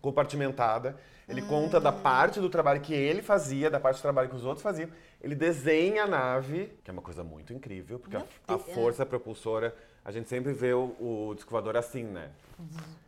compartimentada, 0.00 0.96
ele 1.28 1.42
conta 1.42 1.80
da 1.80 1.92
parte 1.92 2.40
do 2.40 2.48
trabalho 2.50 2.80
que 2.80 2.92
ele 2.92 3.22
fazia, 3.22 3.70
da 3.70 3.80
parte 3.80 3.96
do 3.98 4.02
trabalho 4.02 4.28
que 4.28 4.36
os 4.36 4.44
outros 4.44 4.62
faziam, 4.62 4.88
ele 5.20 5.34
desenha 5.34 6.04
a 6.04 6.06
nave, 6.06 6.72
que 6.82 6.90
é 6.90 6.92
uma 6.92 7.02
coisa 7.02 7.22
muito 7.24 7.52
incrível, 7.52 7.98
porque 7.98 8.16
a, 8.16 8.24
a 8.48 8.54
é. 8.54 8.58
força 8.58 9.06
propulsora, 9.06 9.74
a 10.04 10.10
gente 10.10 10.28
sempre 10.28 10.52
vê 10.52 10.72
o, 10.72 10.94
o 10.98 11.34
disco 11.34 11.50
voador 11.50 11.76
assim, 11.76 12.04
né? 12.04 12.30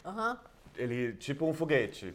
Aham. 0.05 0.39
ele 0.77 1.15
tipo 1.15 1.47
um 1.47 1.55
foguete. 1.55 2.15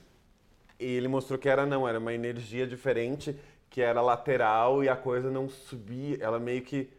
E 0.79 0.85
ele 0.85 1.07
mostrou 1.07 1.39
que 1.39 1.49
era 1.49 1.65
não, 1.65 1.87
era 1.87 1.97
uma 1.97 2.13
energia 2.13 2.67
diferente, 2.67 3.37
que 3.69 3.81
era 3.81 4.01
lateral 4.01 4.83
e 4.83 4.89
a 4.89 4.95
coisa 4.95 5.31
não 5.31 5.49
subia, 5.49 6.17
ela 6.21 6.39
meio 6.39 6.61
que 6.61 6.89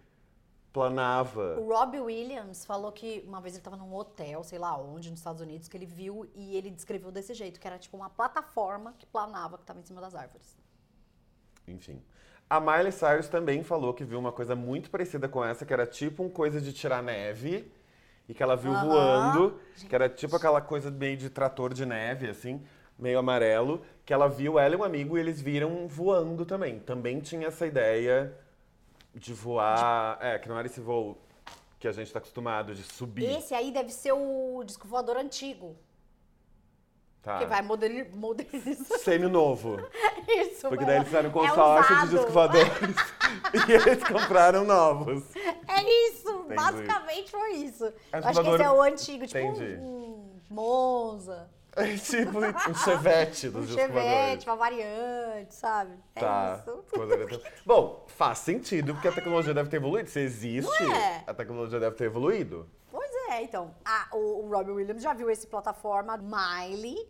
planava. 0.73 1.58
O 1.58 1.68
Robbie 1.68 2.00
Williams 2.00 2.64
falou 2.64 2.92
que 2.92 3.25
uma 3.26 3.40
vez 3.40 3.54
ele 3.54 3.62
tava 3.62 3.76
num 3.76 3.94
hotel, 3.94 4.42
sei 4.44 4.58
lá 4.58 4.76
onde, 4.76 5.11
nos 5.11 5.20
Estados 5.20 5.40
Unidos, 5.40 5.68
que 5.68 5.76
ele 5.76 5.87
viu 5.87 6.28
e 6.35 6.56
ele 6.56 6.70
descreveu 6.70 7.11
desse 7.11 7.35
jeito, 7.35 7.58
que 7.58 7.66
era 7.66 7.78
tipo 7.78 7.97
uma 7.97 8.11
plataforma 8.11 8.94
que 8.99 9.06
planava, 9.06 9.58
que 9.58 9.64
tava 9.64 9.80
em 9.80 9.85
cima 9.85 10.00
das 10.00 10.14
árvores. 10.14 10.56
Enfim. 11.66 12.02
A 12.50 12.61
Miley 12.61 12.93
Cyrus 12.93 13.28
também 13.28 13.62
falou 13.62 13.93
que 13.93 14.05
viu 14.05 14.19
uma 14.19 14.33
coisa 14.33 14.57
muito 14.57 14.88
parecida 14.88 15.28
com 15.28 15.45
essa, 15.45 15.67
que 15.67 15.73
era 15.73 15.87
tipo 15.87 16.23
um 16.23 16.31
coisa 16.31 16.61
de 16.61 16.73
tirar 16.73 17.02
neve, 17.02 17.71
e 18.28 18.35
que 18.35 18.43
ela 18.43 18.57
viu 18.57 18.73
voando, 18.73 19.59
que 19.88 19.95
era 19.95 20.09
tipo 20.09 20.37
aquela 20.37 20.61
coisa 20.61 20.90
meio 20.90 21.17
de 21.17 21.31
trator 21.31 21.73
de 21.73 21.85
neve, 21.85 22.28
assim, 22.28 22.62
meio 22.99 23.19
amarelo, 23.19 23.83
que 24.05 24.12
ela 24.12 24.28
viu 24.28 24.59
ela 24.59 24.75
e 24.75 24.78
um 24.78 24.85
amigo 24.85 25.17
e 25.17 25.21
eles 25.21 25.40
viram 25.40 25.87
voando 25.88 26.45
também. 26.45 26.78
Também 26.78 27.21
tinha 27.21 27.49
essa 27.49 27.67
ideia 27.67 28.35
de 29.14 29.33
voar, 29.33 30.19
é, 30.21 30.38
que 30.38 30.49
não 30.49 30.59
era 30.59 30.67
esse 30.67 30.81
voo 30.81 31.19
que 31.78 31.87
a 31.87 31.93
gente 31.93 32.12
tá 32.12 32.19
acostumado, 32.19 32.75
de 32.75 32.83
subir. 32.83 33.25
Esse 33.25 33.55
aí 33.55 33.71
deve 33.71 33.90
ser 33.90 34.12
o 34.12 34.62
disco 34.64 34.88
voador 34.88 35.17
antigo, 35.17 35.76
Tá. 37.22 37.38
que 37.38 37.46
vai 37.46 37.60
moderni- 37.62 38.08
modernizar 38.14 38.98
Semi-novo. 39.00 39.76
isso. 40.28 40.68
Porque 40.68 40.84
daí 40.84 40.96
eles 40.96 41.08
fizeram 41.08 41.28
um 41.28 41.32
é 41.44 41.48
consórcio 41.48 41.87
de 41.96 42.02
usado. 42.02 42.10
discos 42.16 42.32
voadores. 42.32 42.96
e 43.68 43.72
eles 43.72 44.04
compraram 44.04 44.64
novos. 44.64 45.25
É 45.37 45.82
isso, 46.10 46.28
Entendi. 46.30 46.54
basicamente 46.54 47.30
foi 47.30 47.52
isso. 47.54 47.84
É 48.12 48.18
acho 48.18 48.42
que 48.42 48.48
esse 48.50 48.62
é 48.62 48.70
o 48.70 48.82
antigo, 48.82 49.26
tipo 49.26 49.38
Entendi. 49.38 49.76
um, 49.80 50.40
Monza. 50.50 51.48
É 51.76 51.94
tipo 51.96 52.38
um 52.40 52.75
chevette 52.75 53.50
dos 53.50 53.70
Um 53.70 53.75
chevette, 53.75 54.48
uma 54.48 54.56
variante, 54.56 55.54
sabe? 55.54 55.92
É 56.16 56.20
Tá. 56.20 56.58
isso. 56.60 56.82
Poderia 56.90 57.25
ter- 57.28 57.40
Bom, 57.64 58.04
faz 58.08 58.38
sentido, 58.38 58.94
porque 58.94 59.06
a 59.06 59.12
tecnologia 59.12 59.54
deve 59.54 59.68
ter 59.68 59.76
evoluído. 59.76 60.08
Se 60.08 60.18
existe, 60.18 60.82
é? 60.92 61.22
a 61.25 61.32
tecnologia 61.34 61.78
deve 61.78 61.94
ter 61.94 62.04
evoluído. 62.06 62.68
É, 63.38 63.42
então. 63.42 63.75
Ah, 63.85 64.09
o, 64.12 64.45
o 64.45 64.50
Robbie 64.50 64.73
Williams 64.73 65.02
já 65.02 65.12
viu 65.12 65.30
esse 65.30 65.47
plataforma 65.47 66.16
Miley. 66.16 67.09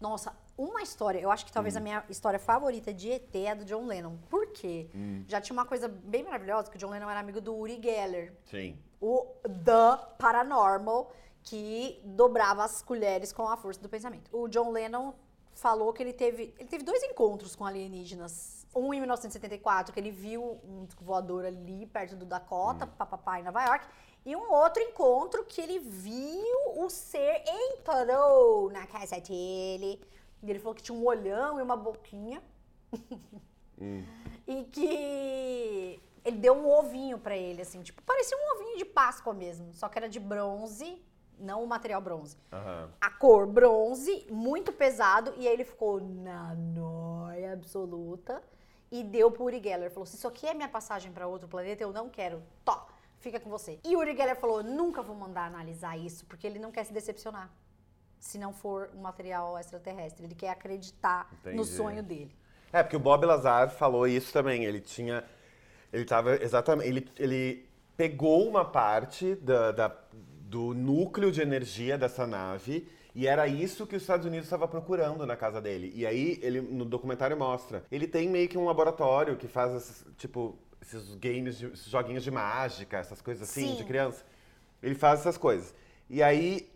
Nossa, 0.00 0.34
uma 0.56 0.82
história, 0.82 1.18
eu 1.18 1.30
acho 1.30 1.44
que 1.44 1.52
talvez 1.52 1.76
a 1.76 1.80
minha 1.80 2.02
história 2.08 2.38
favorita 2.38 2.92
de 2.92 3.10
ET 3.12 3.34
é 3.34 3.50
a 3.50 3.54
do 3.54 3.64
John 3.64 3.86
Lennon. 3.86 4.16
Por 4.30 4.52
quê? 4.52 4.88
Já 5.28 5.40
tinha 5.40 5.52
uma 5.52 5.66
coisa 5.66 5.88
bem 5.88 6.22
maravilhosa, 6.22 6.70
que 6.70 6.76
o 6.76 6.80
John 6.80 6.90
Lennon 6.90 7.10
era 7.10 7.20
amigo 7.20 7.40
do 7.40 7.54
Uri 7.54 7.78
Geller, 7.82 8.34
Sim. 8.44 8.78
o 9.00 9.26
The 9.44 9.98
Paranormal, 10.18 11.12
que 11.42 12.00
dobrava 12.04 12.64
as 12.64 12.82
colheres 12.82 13.32
com 13.32 13.46
a 13.48 13.56
força 13.56 13.80
do 13.80 13.88
pensamento. 13.88 14.34
O 14.34 14.48
John 14.48 14.70
Lennon 14.70 15.12
falou 15.52 15.92
que 15.92 16.02
ele 16.02 16.12
teve, 16.12 16.54
ele 16.58 16.68
teve 16.68 16.84
dois 16.84 17.02
encontros 17.02 17.54
com 17.54 17.64
alienígenas. 17.64 18.66
Um 18.74 18.92
em 18.92 19.00
1974, 19.00 19.92
que 19.92 20.00
ele 20.00 20.10
viu 20.10 20.42
um 20.62 20.86
voador 21.00 21.46
ali 21.46 21.86
perto 21.86 22.14
do 22.16 22.26
Dakota, 22.26 22.86
papapá, 22.86 23.40
em 23.40 23.42
Nova 23.42 23.64
York. 23.64 23.86
E 24.26 24.34
um 24.34 24.52
outro 24.52 24.82
encontro 24.82 25.44
que 25.44 25.60
ele 25.60 25.78
viu 25.78 26.82
o 26.84 26.90
ser 26.90 27.44
entrou 27.46 28.68
na 28.72 28.84
casa 28.84 29.20
dele. 29.20 30.02
E 30.42 30.50
ele 30.50 30.58
falou 30.58 30.74
que 30.74 30.82
tinha 30.82 30.98
um 30.98 31.04
olhão 31.06 31.60
e 31.60 31.62
uma 31.62 31.76
boquinha. 31.76 32.42
E 34.48 34.64
que 34.64 36.00
ele 36.24 36.36
deu 36.38 36.54
um 36.54 36.70
ovinho 36.70 37.18
pra 37.18 37.36
ele, 37.36 37.60
assim, 37.60 37.82
tipo, 37.82 38.00
parecia 38.02 38.36
um 38.38 38.54
ovinho 38.54 38.78
de 38.78 38.84
Páscoa 38.84 39.34
mesmo, 39.34 39.74
só 39.74 39.88
que 39.88 39.98
era 39.98 40.08
de 40.08 40.18
bronze, 40.18 41.04
não 41.38 41.62
o 41.62 41.66
material 41.66 42.00
bronze. 42.00 42.38
Aham. 42.52 42.88
A 43.00 43.10
cor 43.10 43.46
bronze, 43.46 44.26
muito 44.30 44.72
pesado, 44.72 45.34
e 45.36 45.46
aí 45.46 45.52
ele 45.52 45.64
ficou 45.64 46.00
na 46.00 46.54
noia 46.54 47.52
absoluta 47.52 48.42
e 48.90 49.02
deu 49.02 49.30
pro 49.30 49.44
Uri 49.44 49.60
Geller. 49.62 49.90
Falou: 49.90 50.06
se 50.06 50.16
isso 50.16 50.28
aqui 50.28 50.46
é 50.46 50.54
minha 50.54 50.68
passagem 50.68 51.12
pra 51.12 51.26
outro 51.26 51.48
planeta, 51.48 51.82
eu 51.82 51.92
não 51.92 52.08
quero. 52.08 52.42
Tó, 52.64 52.86
fica 53.20 53.38
com 53.40 53.50
você. 53.50 53.78
E 53.84 53.94
o 53.96 53.98
Uri 53.98 54.16
Geller 54.16 54.36
falou: 54.36 54.62
nunca 54.62 55.02
vou 55.02 55.16
mandar 55.16 55.46
analisar 55.46 55.96
isso, 55.96 56.24
porque 56.26 56.46
ele 56.46 56.58
não 56.58 56.70
quer 56.70 56.84
se 56.84 56.92
decepcionar. 56.92 57.50
Se 58.18 58.38
não 58.38 58.52
for 58.52 58.90
um 58.94 59.02
material 59.02 59.58
extraterrestre. 59.58 60.24
Ele 60.24 60.34
quer 60.34 60.50
acreditar 60.50 61.30
no 61.44 61.50
Entendi. 61.52 61.68
sonho 61.68 62.02
dele. 62.02 62.34
É, 62.72 62.82
porque 62.82 62.96
o 62.96 63.00
Bob 63.00 63.24
Lazar 63.24 63.70
falou 63.70 64.06
isso 64.08 64.32
também. 64.32 64.64
Ele 64.64 64.80
tinha. 64.80 65.22
Ele 65.92 66.04
tava 66.04 66.36
exatamente. 66.42 66.88
Ele, 66.88 67.08
ele 67.18 67.68
pegou 67.96 68.48
uma 68.48 68.64
parte 68.64 69.34
da, 69.36 69.70
da- 69.72 69.96
do 70.12 70.72
núcleo 70.74 71.30
de 71.30 71.40
energia 71.42 71.96
dessa 71.98 72.26
nave. 72.26 72.88
E 73.14 73.26
era 73.26 73.46
isso 73.46 73.86
que 73.86 73.96
os 73.96 74.02
Estados 74.02 74.26
Unidos 74.26 74.46
estava 74.46 74.68
procurando 74.68 75.24
na 75.26 75.36
casa 75.36 75.58
dele. 75.60 75.90
E 75.94 76.06
aí, 76.06 76.38
ele 76.42 76.60
no 76.60 76.84
documentário 76.84 77.34
mostra. 77.36 77.82
Ele 77.90 78.06
tem 78.06 78.28
meio 78.28 78.46
que 78.48 78.58
um 78.58 78.66
laboratório 78.66 79.36
que 79.38 79.48
faz, 79.48 80.04
tipo, 80.18 80.58
esses 80.86 81.14
games, 81.16 81.58
de, 81.58 81.66
esses 81.66 81.86
joguinhos 81.86 82.22
de 82.22 82.30
mágica, 82.30 82.98
essas 82.98 83.20
coisas 83.20 83.48
assim, 83.48 83.70
Sim. 83.70 83.76
de 83.76 83.84
criança. 83.84 84.24
Ele 84.82 84.94
faz 84.94 85.20
essas 85.20 85.36
coisas. 85.36 85.74
E 86.08 86.22
aí, 86.22 86.70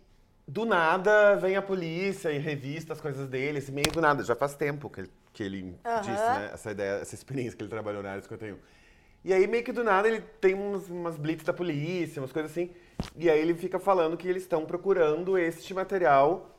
do 0.47 0.65
nada, 0.65 1.35
vem 1.35 1.55
a 1.55 1.61
polícia 1.61 2.31
e 2.31 2.37
revista 2.37 2.93
as 2.93 2.99
coisas 2.99 3.27
dele, 3.27 3.59
assim, 3.59 3.71
meio 3.71 3.91
do 3.91 4.01
nada. 4.01 4.23
Já 4.23 4.35
faz 4.35 4.53
tempo 4.53 4.89
que 4.89 5.01
ele, 5.01 5.11
que 5.31 5.43
ele 5.43 5.79
disse, 6.01 6.11
né? 6.11 6.51
Essa 6.53 6.71
ideia, 6.71 6.91
essa 7.01 7.15
experiência 7.15 7.55
que 7.55 7.63
ele 7.63 7.69
trabalhou 7.69 8.03
na 8.03 8.09
área 8.11 8.21
51. 8.21 8.57
E 9.23 9.33
aí, 9.33 9.47
meio 9.47 9.63
que 9.63 9.71
do 9.71 9.83
nada, 9.83 10.07
ele 10.07 10.21
tem 10.41 10.53
umas, 10.53 10.89
umas 10.89 11.15
blitz 11.15 11.43
da 11.43 11.53
polícia, 11.53 12.21
umas 12.21 12.31
coisas 12.31 12.51
assim. 12.51 12.71
E 13.15 13.29
aí 13.29 13.39
ele 13.39 13.53
fica 13.53 13.79
falando 13.79 14.17
que 14.17 14.27
eles 14.27 14.43
estão 14.43 14.65
procurando 14.65 15.37
este 15.37 15.73
material 15.73 16.57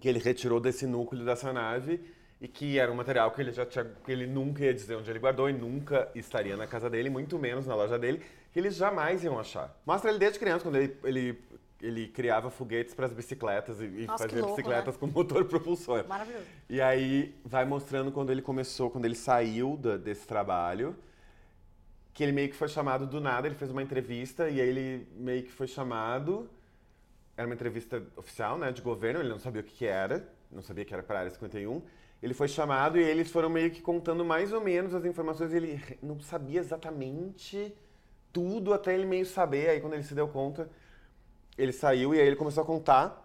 que 0.00 0.08
ele 0.08 0.20
retirou 0.20 0.60
desse 0.60 0.86
núcleo 0.86 1.24
dessa 1.24 1.52
nave 1.52 2.00
e 2.40 2.46
que 2.46 2.78
era 2.78 2.90
um 2.90 2.94
material 2.94 3.30
que 3.32 3.40
ele 3.40 3.50
já 3.50 3.66
tinha, 3.66 3.84
que 3.84 4.12
ele 4.12 4.26
nunca 4.26 4.64
ia 4.64 4.72
dizer 4.72 4.94
onde 4.96 5.10
ele 5.10 5.18
guardou 5.18 5.50
e 5.50 5.52
nunca 5.52 6.08
estaria 6.14 6.56
na 6.56 6.66
casa 6.66 6.88
dele, 6.88 7.10
muito 7.10 7.38
menos 7.38 7.66
na 7.66 7.74
loja 7.74 7.98
dele, 7.98 8.22
que 8.52 8.58
eles 8.58 8.76
jamais 8.76 9.24
iam 9.24 9.38
achar. 9.38 9.76
Mostra 9.84 10.10
ele 10.10 10.18
desde 10.18 10.38
criança, 10.38 10.62
quando 10.64 10.76
ele, 10.76 10.96
ele, 11.02 11.38
ele 11.82 12.08
criava 12.08 12.48
foguetes 12.48 12.94
para 12.94 13.06
as 13.06 13.12
bicicletas 13.12 13.80
e, 13.80 14.06
Nossa, 14.06 14.24
fazia 14.24 14.40
louco, 14.40 14.54
bicicletas 14.56 14.94
né? 14.94 15.00
com 15.00 15.06
motor 15.08 15.44
propulsor. 15.50 16.06
Maravilhoso. 16.06 16.44
E 16.68 16.80
aí 16.80 17.34
vai 17.44 17.64
mostrando 17.64 18.12
quando 18.12 18.30
ele 18.30 18.42
começou, 18.42 18.88
quando 18.88 19.04
ele 19.04 19.16
saiu 19.16 19.76
da- 19.76 19.96
desse 19.96 20.24
trabalho, 20.26 20.94
que 22.14 22.22
ele 22.22 22.32
meio 22.32 22.48
que 22.48 22.56
foi 22.56 22.68
chamado 22.68 23.04
do 23.06 23.20
nada, 23.20 23.48
ele 23.48 23.54
fez 23.56 23.70
uma 23.70 23.82
entrevista 23.82 24.48
e 24.48 24.60
aí 24.60 24.68
ele 24.68 25.08
meio 25.16 25.42
que 25.42 25.50
foi 25.50 25.66
chamado. 25.66 26.48
Era 27.36 27.46
uma 27.46 27.54
entrevista 27.54 28.02
oficial, 28.16 28.58
né, 28.58 28.72
de 28.72 28.82
governo, 28.82 29.20
ele 29.20 29.28
não 29.28 29.38
sabia 29.38 29.60
o 29.60 29.64
que, 29.64 29.72
que 29.72 29.86
era, 29.86 30.28
não 30.50 30.62
sabia 30.62 30.84
que 30.84 30.92
era 30.92 31.02
para 31.02 31.16
a 31.16 31.20
área 31.20 31.30
51. 31.30 31.80
Ele 32.22 32.34
foi 32.34 32.48
chamado 32.48 32.98
e 32.98 33.02
eles 33.02 33.30
foram 33.30 33.48
meio 33.48 33.70
que 33.70 33.80
contando 33.80 34.24
mais 34.24 34.52
ou 34.52 34.60
menos 34.60 34.94
as 34.94 35.04
informações, 35.04 35.52
ele 35.52 35.80
não 36.02 36.18
sabia 36.20 36.60
exatamente 36.60 37.72
tudo 38.32 38.74
até 38.74 38.94
ele 38.94 39.06
meio 39.06 39.24
saber, 39.24 39.70
aí 39.70 39.80
quando 39.80 39.94
ele 39.94 40.02
se 40.02 40.14
deu 40.14 40.28
conta, 40.28 40.68
ele 41.56 41.72
saiu 41.72 42.14
e 42.14 42.20
aí 42.20 42.26
ele 42.26 42.36
começou 42.36 42.62
a 42.62 42.66
contar. 42.66 43.24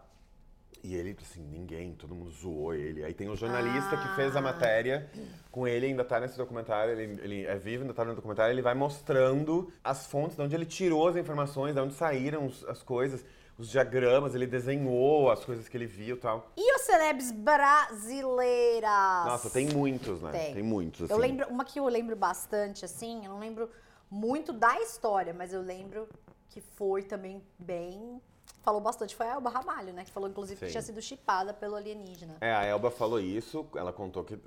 E 0.84 0.96
ele, 0.96 1.16
assim, 1.22 1.42
ninguém, 1.42 1.94
todo 1.94 2.14
mundo 2.14 2.30
zoou 2.32 2.74
ele. 2.74 3.06
Aí 3.06 3.14
tem 3.14 3.30
o 3.30 3.38
jornalista 3.38 3.96
que 3.96 4.16
fez 4.16 4.36
a 4.36 4.40
Ah. 4.40 4.42
matéria 4.42 5.10
com 5.50 5.66
ele, 5.66 5.86
ainda 5.86 6.04
tá 6.04 6.20
nesse 6.20 6.38
documentário, 6.38 6.92
ele, 7.00 7.22
ele 7.24 7.46
é 7.46 7.56
vivo, 7.56 7.84
ainda 7.84 7.94
tá 7.94 8.04
no 8.04 8.14
documentário, 8.14 8.54
ele 8.54 8.62
vai 8.62 8.74
mostrando 8.74 9.72
as 9.82 10.06
fontes, 10.06 10.36
de 10.36 10.42
onde 10.44 10.54
ele 10.56 10.66
tirou 10.66 11.08
as 11.08 11.16
informações, 11.16 11.74
de 11.74 11.80
onde 11.80 11.94
saíram 11.94 12.52
as 12.68 12.84
coisas, 12.84 13.24
os 13.58 13.70
diagramas, 13.70 14.34
ele 14.34 14.48
desenhou 14.48 15.30
as 15.32 15.46
coisas 15.46 15.68
que 15.70 15.78
ele 15.78 15.86
viu 15.86 16.16
e 16.16 16.20
tal. 16.20 16.52
E 16.58 16.76
os 16.76 16.82
celebres 16.82 17.32
brasileiras? 17.32 18.82
Nossa, 19.26 19.50
tem 19.50 19.68
muitos, 19.68 20.22
né? 20.22 20.32
Tem. 20.32 20.54
Tem, 20.56 20.64
muitos, 20.64 21.04
assim. 21.04 21.14
Eu 21.14 21.20
lembro, 21.20 21.48
uma 21.48 21.64
que 21.64 21.80
eu 21.80 21.88
lembro 21.88 22.16
bastante, 22.16 22.84
assim, 22.84 23.26
eu 23.26 23.32
não 23.32 23.40
lembro 23.40 23.70
muito 24.10 24.52
da 24.52 24.80
história, 24.82 25.34
mas 25.34 25.54
eu 25.54 25.62
lembro 25.62 26.08
que 26.50 26.62
foi 26.62 27.04
também 27.04 27.44
bem. 27.60 28.22
Falou 28.62 28.80
bastante, 28.80 29.16
foi 29.16 29.28
a 29.28 29.34
Elba 29.34 29.50
Ramalho, 29.50 29.94
né? 29.94 30.06
Que 30.06 30.12
falou, 30.12 30.30
inclusive, 30.30 30.60
que 30.60 30.68
Sim. 30.68 30.72
tinha 30.72 30.82
sido 30.82 31.02
chipada 31.02 31.54
pelo 31.54 31.76
alienígena. 31.76 32.38
É, 32.40 32.54
a 32.54 32.64
Elba 32.64 32.90
falou 32.90 33.20
isso, 33.20 33.66
ela 33.76 33.92
contou 33.92 34.24
que 34.24 34.40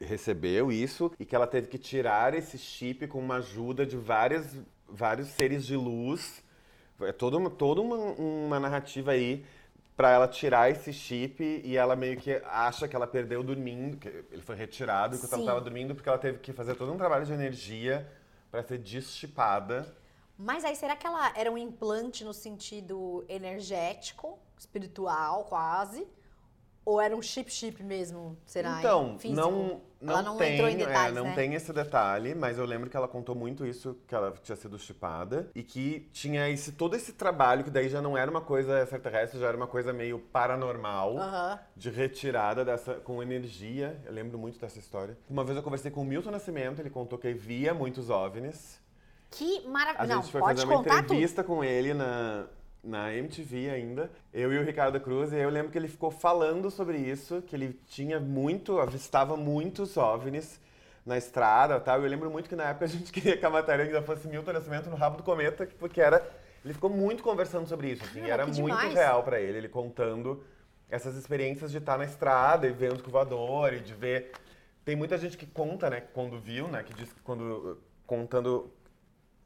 recebeu 0.00 0.72
isso 0.72 1.12
e 1.18 1.24
que 1.24 1.36
ela 1.36 1.46
teve 1.46 1.68
que 1.68 1.78
tirar 1.78 2.34
esse 2.34 2.58
chip 2.58 3.06
com 3.06 3.20
uma 3.20 3.36
ajuda 3.36 3.86
de 3.86 3.96
várias, 3.96 4.56
vários 4.88 5.28
seres 5.28 5.64
de 5.64 5.76
luz. 5.76 6.42
É 7.02 7.12
toda 7.12 7.36
uma, 7.36 7.50
toda 7.50 7.80
uma, 7.80 7.96
uma 7.96 8.60
narrativa 8.60 9.12
aí 9.12 9.44
pra 9.96 10.10
ela 10.10 10.26
tirar 10.26 10.70
esse 10.70 10.92
chip 10.92 11.42
e 11.42 11.76
ela 11.76 11.94
meio 11.94 12.18
que 12.18 12.32
acha 12.46 12.88
que 12.88 12.96
ela 12.96 13.06
perdeu 13.06 13.42
dormindo, 13.42 13.98
que 13.98 14.08
ele 14.08 14.40
foi 14.40 14.56
retirado 14.56 15.14
enquanto 15.14 15.32
ela 15.32 15.42
estava 15.42 15.60
dormindo 15.60 15.94
porque 15.94 16.08
ela 16.08 16.18
teve 16.18 16.38
que 16.38 16.52
fazer 16.52 16.74
todo 16.74 16.90
um 16.92 16.96
trabalho 16.96 17.26
de 17.26 17.32
energia 17.32 18.10
pra 18.50 18.62
ser 18.62 18.78
deschipada. 18.78 19.94
Mas 20.38 20.64
aí, 20.64 20.74
será 20.74 20.96
que 20.96 21.06
ela 21.06 21.30
era 21.36 21.52
um 21.52 21.58
implante 21.58 22.24
no 22.24 22.32
sentido 22.32 23.26
energético, 23.28 24.38
espiritual, 24.58 25.44
quase? 25.44 26.08
Ou 26.90 27.00
era 27.00 27.14
um 27.14 27.22
chip-chip 27.22 27.84
mesmo, 27.84 28.36
será? 28.44 28.80
Então, 28.80 29.16
Físico? 29.16 29.40
não, 29.40 29.80
não, 30.00 30.12
Ela 30.12 30.22
não 30.22 30.36
tem, 30.36 30.54
entrou 30.54 30.68
em 30.68 30.76
detalhes, 30.76 31.16
é, 31.16 31.20
não 31.20 31.24
né? 31.28 31.34
tem 31.36 31.54
esse 31.54 31.72
detalhe, 31.72 32.34
mas 32.34 32.58
eu 32.58 32.64
lembro 32.64 32.90
que 32.90 32.96
ela 32.96 33.06
contou 33.06 33.32
muito 33.32 33.64
isso, 33.64 33.96
que 34.08 34.14
ela 34.14 34.34
tinha 34.42 34.56
sido 34.56 34.76
chipada 34.76 35.48
e 35.54 35.62
que 35.62 36.08
tinha 36.12 36.48
esse 36.50 36.72
todo 36.72 36.96
esse 36.96 37.12
trabalho 37.12 37.62
que 37.62 37.70
daí 37.70 37.88
já 37.88 38.02
não 38.02 38.18
era 38.18 38.28
uma 38.28 38.40
coisa 38.40 38.80
extraterrestre, 38.80 39.38
já 39.38 39.46
era 39.46 39.56
uma 39.56 39.68
coisa 39.68 39.92
meio 39.92 40.18
paranormal, 40.18 41.16
Aham. 41.16 41.60
de 41.76 41.90
retirada 41.90 42.64
dessa 42.64 42.94
com 42.94 43.22
energia. 43.22 43.96
Eu 44.04 44.12
lembro 44.12 44.36
muito 44.36 44.58
dessa 44.58 44.80
história. 44.80 45.16
Uma 45.28 45.44
vez 45.44 45.56
eu 45.56 45.62
conversei 45.62 45.92
com 45.92 46.00
o 46.00 46.04
Milton 46.04 46.32
Nascimento, 46.32 46.80
ele 46.80 46.90
contou 46.90 47.20
que 47.20 47.32
via 47.32 47.72
muitos 47.72 48.10
OVNIs. 48.10 48.80
Que 49.30 49.64
A 49.64 49.68
maravilha. 49.68 50.06
Não, 50.08 50.22
gente 50.22 50.32
foi 50.32 50.40
pode 50.40 50.60
fazer 50.60 50.72
uma 50.72 50.82
contar 50.82 50.94
tudo. 50.96 51.04
entrevista 51.04 51.44
com 51.44 51.62
ele 51.62 51.94
na, 51.94 52.46
na 52.82 53.12
MTV 53.14 53.70
ainda. 53.70 54.10
Eu 54.32 54.52
e 54.52 54.58
o 54.58 54.64
Ricardo 54.64 54.98
Cruz. 55.00 55.32
E 55.32 55.36
aí 55.36 55.42
eu 55.42 55.50
lembro 55.50 55.70
que 55.70 55.78
ele 55.78 55.88
ficou 55.88 56.10
falando 56.10 56.70
sobre 56.70 56.98
isso, 56.98 57.42
que 57.42 57.54
ele 57.54 57.78
tinha 57.86 58.18
muito, 58.18 58.78
avistava 58.78 59.36
muitos 59.36 59.96
OVNIs 59.96 60.60
na 61.04 61.16
estrada 61.16 61.76
e 61.76 61.80
tal. 61.80 62.00
E 62.00 62.04
eu 62.04 62.10
lembro 62.10 62.30
muito 62.30 62.48
que 62.48 62.56
na 62.56 62.70
época 62.70 62.86
a 62.86 62.88
gente 62.88 63.12
queria 63.12 63.36
que 63.36 63.44
a 63.44 63.50
matéria 63.50 63.84
ainda 63.84 64.02
fosse 64.02 64.26
Milton 64.26 64.52
Nascimento 64.52 64.90
no 64.90 64.96
rabo 64.96 65.16
do 65.16 65.22
cometa, 65.22 65.68
porque 65.78 66.00
era... 66.00 66.26
Ele 66.64 66.74
ficou 66.74 66.90
muito 66.90 67.22
conversando 67.22 67.66
sobre 67.66 67.92
isso, 67.92 68.04
assim, 68.04 68.20
Cara, 68.20 68.32
era 68.34 68.46
muito 68.46 68.60
demais. 68.60 68.92
real 68.92 69.22
pra 69.22 69.40
ele, 69.40 69.56
ele 69.56 69.68
contando 69.68 70.44
essas 70.90 71.16
experiências 71.16 71.70
de 71.70 71.78
estar 71.78 71.96
na 71.96 72.04
estrada 72.04 72.66
e 72.66 72.70
ver 72.70 72.92
os 72.92 73.00
voador 73.00 73.72
e 73.72 73.80
de 73.80 73.94
ver... 73.94 74.32
Tem 74.84 74.94
muita 74.94 75.16
gente 75.16 75.38
que 75.38 75.46
conta, 75.46 75.88
né, 75.88 76.02
quando 76.12 76.38
viu, 76.38 76.68
né, 76.68 76.82
que 76.82 76.92
diz 76.92 77.10
que 77.12 77.20
quando... 77.20 77.80
contando 78.06 78.70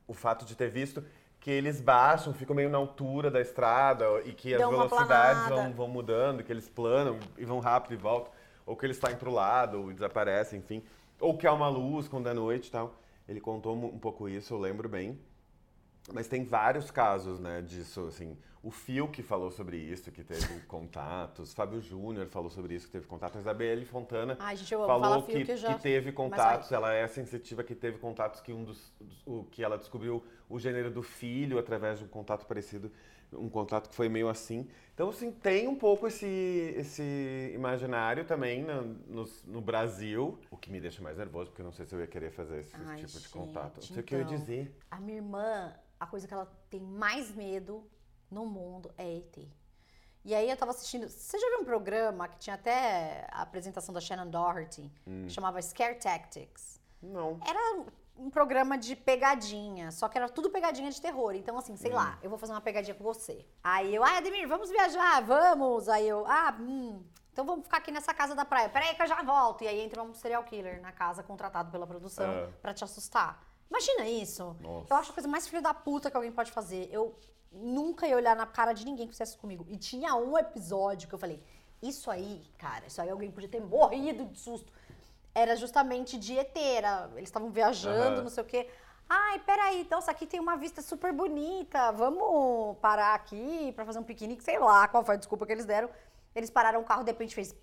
o 0.07 0.13
fato 0.13 0.45
de 0.45 0.57
ter 0.57 0.71
visto 0.71 1.05
que 1.45 1.51
eles 1.51 1.79
baixam, 1.79 2.33
ficam 2.33 2.57
meio 2.57 2.71
na 2.71 2.79
altura 2.79 3.31
da 3.31 3.39
estrada 3.39 4.07
e 4.25 4.33
que 4.33 4.55
as 4.55 4.61
Dão 4.63 4.71
uma 4.71 4.89
velocidades 4.89 5.47
vão, 5.47 5.73
vão 5.75 5.89
mudando, 5.89 6.43
que 6.43 6.51
eles 6.51 6.71
planam 6.71 7.19
e 7.37 7.45
vão 7.45 7.61
rápido 7.61 7.93
e 7.93 7.97
voltam, 7.99 8.33
ou 8.65 8.75
que 8.75 8.87
eles 8.87 8.97
saem 8.97 9.15
pro 9.15 9.31
lado 9.31 9.79
ou 9.79 9.93
desaparecem, 9.93 10.61
enfim, 10.61 10.83
ou 11.21 11.37
que 11.37 11.47
há 11.47 11.53
uma 11.53 11.69
luz 11.69 12.09
quando 12.09 12.31
é 12.31 12.33
noite 12.33 12.69
e 12.69 12.71
tal. 12.71 12.95
Ele 13.29 13.43
contou 13.43 13.77
um 13.77 13.99
pouco 13.99 14.27
isso, 14.27 14.55
eu 14.55 14.59
lembro 14.59 14.89
bem. 14.89 15.21
Mas 16.13 16.29
tem 16.29 16.45
vários 16.45 16.91
casos, 16.91 17.41
né, 17.41 17.63
disso, 17.63 18.07
assim. 18.09 18.37
O 18.63 18.71
Fio 18.71 19.09
que 19.09 19.23
falou 19.23 19.51
sobre 19.51 19.77
isso, 19.77 20.11
que 20.11 20.25
teve 20.25 20.61
contatos. 20.67 21.53
Fábio 21.53 21.81
Júnior 21.83 22.27
falou 22.29 22.49
sobre 22.51 22.75
isso, 22.75 22.87
que 22.87 22.93
teve 22.93 23.07
contatos. 23.07 23.37
A 23.37 23.41
Isabelle 23.41 23.85
Fontana 23.85 24.37
Ai, 24.41 24.57
gente, 24.57 24.71
falou 24.71 25.23
que, 25.23 25.45
que, 25.45 25.57
já... 25.57 25.75
que 25.75 25.83
teve 25.83 26.13
contatos. 26.13 26.73
Ela 26.73 26.95
é 26.95 27.07
sensitiva 27.07 27.63
que 27.63 27.75
teve 27.75 27.99
contatos 27.99 28.41
que 28.41 28.53
um 28.53 28.65
dos, 28.65 28.91
o 29.27 29.45
que 29.45 29.63
ela 29.63 29.77
descobriu 29.77 30.25
o 30.49 30.59
gênero 30.59 30.91
do 30.91 31.03
filho 31.03 31.59
através 31.59 31.99
de 31.99 32.05
um 32.07 32.09
contato 32.09 32.47
parecido, 32.47 32.91
um 33.33 33.51
contato 33.51 33.89
que 33.91 33.95
foi 33.95 34.09
meio 34.09 34.29
assim. 34.31 34.67
Então 34.95 35.11
assim 35.11 35.31
tem 35.31 35.69
um 35.69 35.75
pouco 35.75 36.07
esse 36.07 36.27
esse 36.77 37.53
imaginário 37.55 38.25
também 38.25 38.63
no, 38.63 38.83
nos- 39.09 39.45
no 39.45 39.61
Brasil, 39.61 40.39
o 40.51 40.57
que 40.57 40.71
me 40.71 40.81
deixa 40.81 41.03
mais 41.03 41.19
nervoso 41.19 41.51
porque 41.51 41.61
eu 41.61 41.67
não 41.67 41.73
sei 41.73 41.85
se 41.85 41.95
eu 41.95 42.01
ia 42.01 42.07
querer 42.07 42.31
fazer 42.31 42.61
esse 42.61 42.75
Ai, 42.87 42.97
tipo 43.05 43.19
de 43.21 43.29
contato. 43.29 43.77
Não 43.77 43.83
gente, 43.83 43.93
sei 43.95 44.03
o 44.03 44.07
que 44.07 44.15
eu 44.15 44.19
ia 44.21 44.25
então. 44.25 44.37
dizer. 44.39 44.75
A 44.91 45.01
minha 45.01 45.17
irmã, 45.19 45.75
a 45.99 46.07
coisa 46.07 46.27
que 46.29 46.35
ela 46.35 46.47
tem 46.71 46.81
mais 46.81 47.31
medo 47.35 47.89
no 48.31 48.47
mundo 48.47 48.93
é 48.99 49.17
ET. 49.19 49.49
E 50.25 50.35
aí 50.35 50.49
eu 50.49 50.57
tava 50.57 50.71
assistindo. 50.71 51.09
Você 51.09 51.39
já 51.39 51.49
viu 51.51 51.61
um 51.61 51.65
programa 51.65 52.27
que 52.29 52.39
tinha 52.39 52.55
até 52.55 53.27
a 53.31 53.43
apresentação 53.43 53.93
da 53.95 54.01
Shannon 54.01 54.29
Doherty, 54.31 54.91
Hum. 55.07 55.25
que 55.27 55.31
chamava 55.33 55.61
Scare 55.61 55.97
Tactics? 55.99 56.81
Não. 57.03 57.39
Era 57.47 57.85
um 58.17 58.31
programa 58.31 58.79
de 58.79 58.97
pegadinha, 58.97 59.91
só 59.91 60.09
que 60.09 60.17
era 60.17 60.29
tudo 60.29 60.49
pegadinha 60.49 60.91
de 60.91 61.01
terror. 61.01 61.35
Então, 61.35 61.59
assim, 61.59 61.77
sei 61.77 61.91
Hum. 61.93 61.97
lá, 61.97 62.19
eu 62.23 62.31
vou 62.31 62.39
fazer 62.39 62.53
uma 62.53 62.61
pegadinha 62.61 62.95
com 62.95 63.05
você. 63.05 63.45
Aí 63.63 63.95
eu, 63.95 64.03
ah, 64.03 64.17
Ademir, 64.17 64.49
vamos 64.49 64.71
viajar, 64.71 65.21
vamos. 65.23 65.89
Aí 65.91 66.09
eu, 66.09 66.25
ah, 66.27 66.57
hum, 66.59 67.05
então 67.33 67.45
vamos 67.45 67.65
ficar 67.65 67.79
aqui 67.79 67.91
nessa 67.91 68.15
casa 68.15 68.35
da 68.35 68.45
praia. 68.47 68.69
Peraí 68.71 68.95
que 68.95 69.03
eu 69.03 69.07
já 69.07 69.23
volto. 69.23 69.63
E 69.65 69.69
aí 69.69 69.81
entra 69.81 70.03
um 70.03 70.15
serial 70.15 70.43
killer 70.45 70.81
na 70.81 70.93
casa 70.93 71.23
contratado 71.23 71.71
pela 71.71 71.87
produção 71.87 72.25
É. 72.31 72.47
pra 72.63 72.73
te 72.73 72.83
assustar. 72.83 73.43
Imagina 73.71 74.09
isso. 74.09 74.57
Nossa. 74.61 74.87
Eu 74.93 74.97
acho 74.97 75.11
a 75.11 75.15
coisa 75.15 75.29
mais 75.29 75.47
filho 75.49 75.63
da 75.63 75.75
puta 75.75 76.11
que 76.11 76.17
alguém 76.17 76.33
pode 76.33 76.53
fazer. 76.53 76.89
Eu 76.93 77.15
nunca 77.51 78.07
ia 78.07 78.17
olhar 78.17 78.35
na 78.37 78.47
cara 78.47 78.73
de 78.73 78.85
ninguém 78.85 79.07
que 79.07 79.13
fizesse 79.13 79.37
comigo. 79.37 79.65
E 79.69 79.77
tinha 79.77 80.15
um 80.17 80.37
episódio 80.39 81.09
que 81.09 81.15
eu 81.15 81.19
falei, 81.19 81.43
isso 81.83 82.11
aí, 82.11 82.43
cara, 82.59 82.87
isso 82.87 83.01
aí 83.01 83.11
alguém 83.11 83.31
podia 83.31 83.49
ter 83.49 83.61
morrido 83.61 84.25
de 84.27 84.39
susto. 84.39 84.73
Era 85.35 85.57
justamente 85.57 86.17
de 86.19 86.39
ET, 86.39 86.57
era- 86.57 87.11
eles 87.15 87.29
estavam 87.29 87.51
viajando, 87.51 88.17
Aham. 88.17 88.23
não 88.23 88.31
sei 88.31 88.43
o 88.43 88.47
quê. 88.47 88.69
Ai, 89.09 89.39
peraí, 89.41 89.81
então 89.83 89.99
isso 89.99 90.11
aqui 90.11 90.27
tem 90.27 90.41
uma 90.41 90.57
vista 90.57 90.81
super 90.81 91.13
bonita, 91.13 91.93
vamos 91.93 92.77
parar 92.79 93.15
aqui 93.15 93.71
pra 93.77 93.85
fazer 93.85 93.99
um 93.99 94.03
piquenique, 94.05 94.43
sei 94.43 94.59
lá 94.59 94.89
qual 94.89 95.05
foi 95.05 95.17
a 95.17 95.19
desculpa 95.19 95.45
que 95.45 95.53
eles 95.53 95.67
deram. 95.67 95.91
Eles 96.35 96.51
pararam 96.51 96.81
o 96.81 96.85
carro, 96.85 97.05
de 97.05 97.11
repente 97.11 97.35
fez 97.35 97.55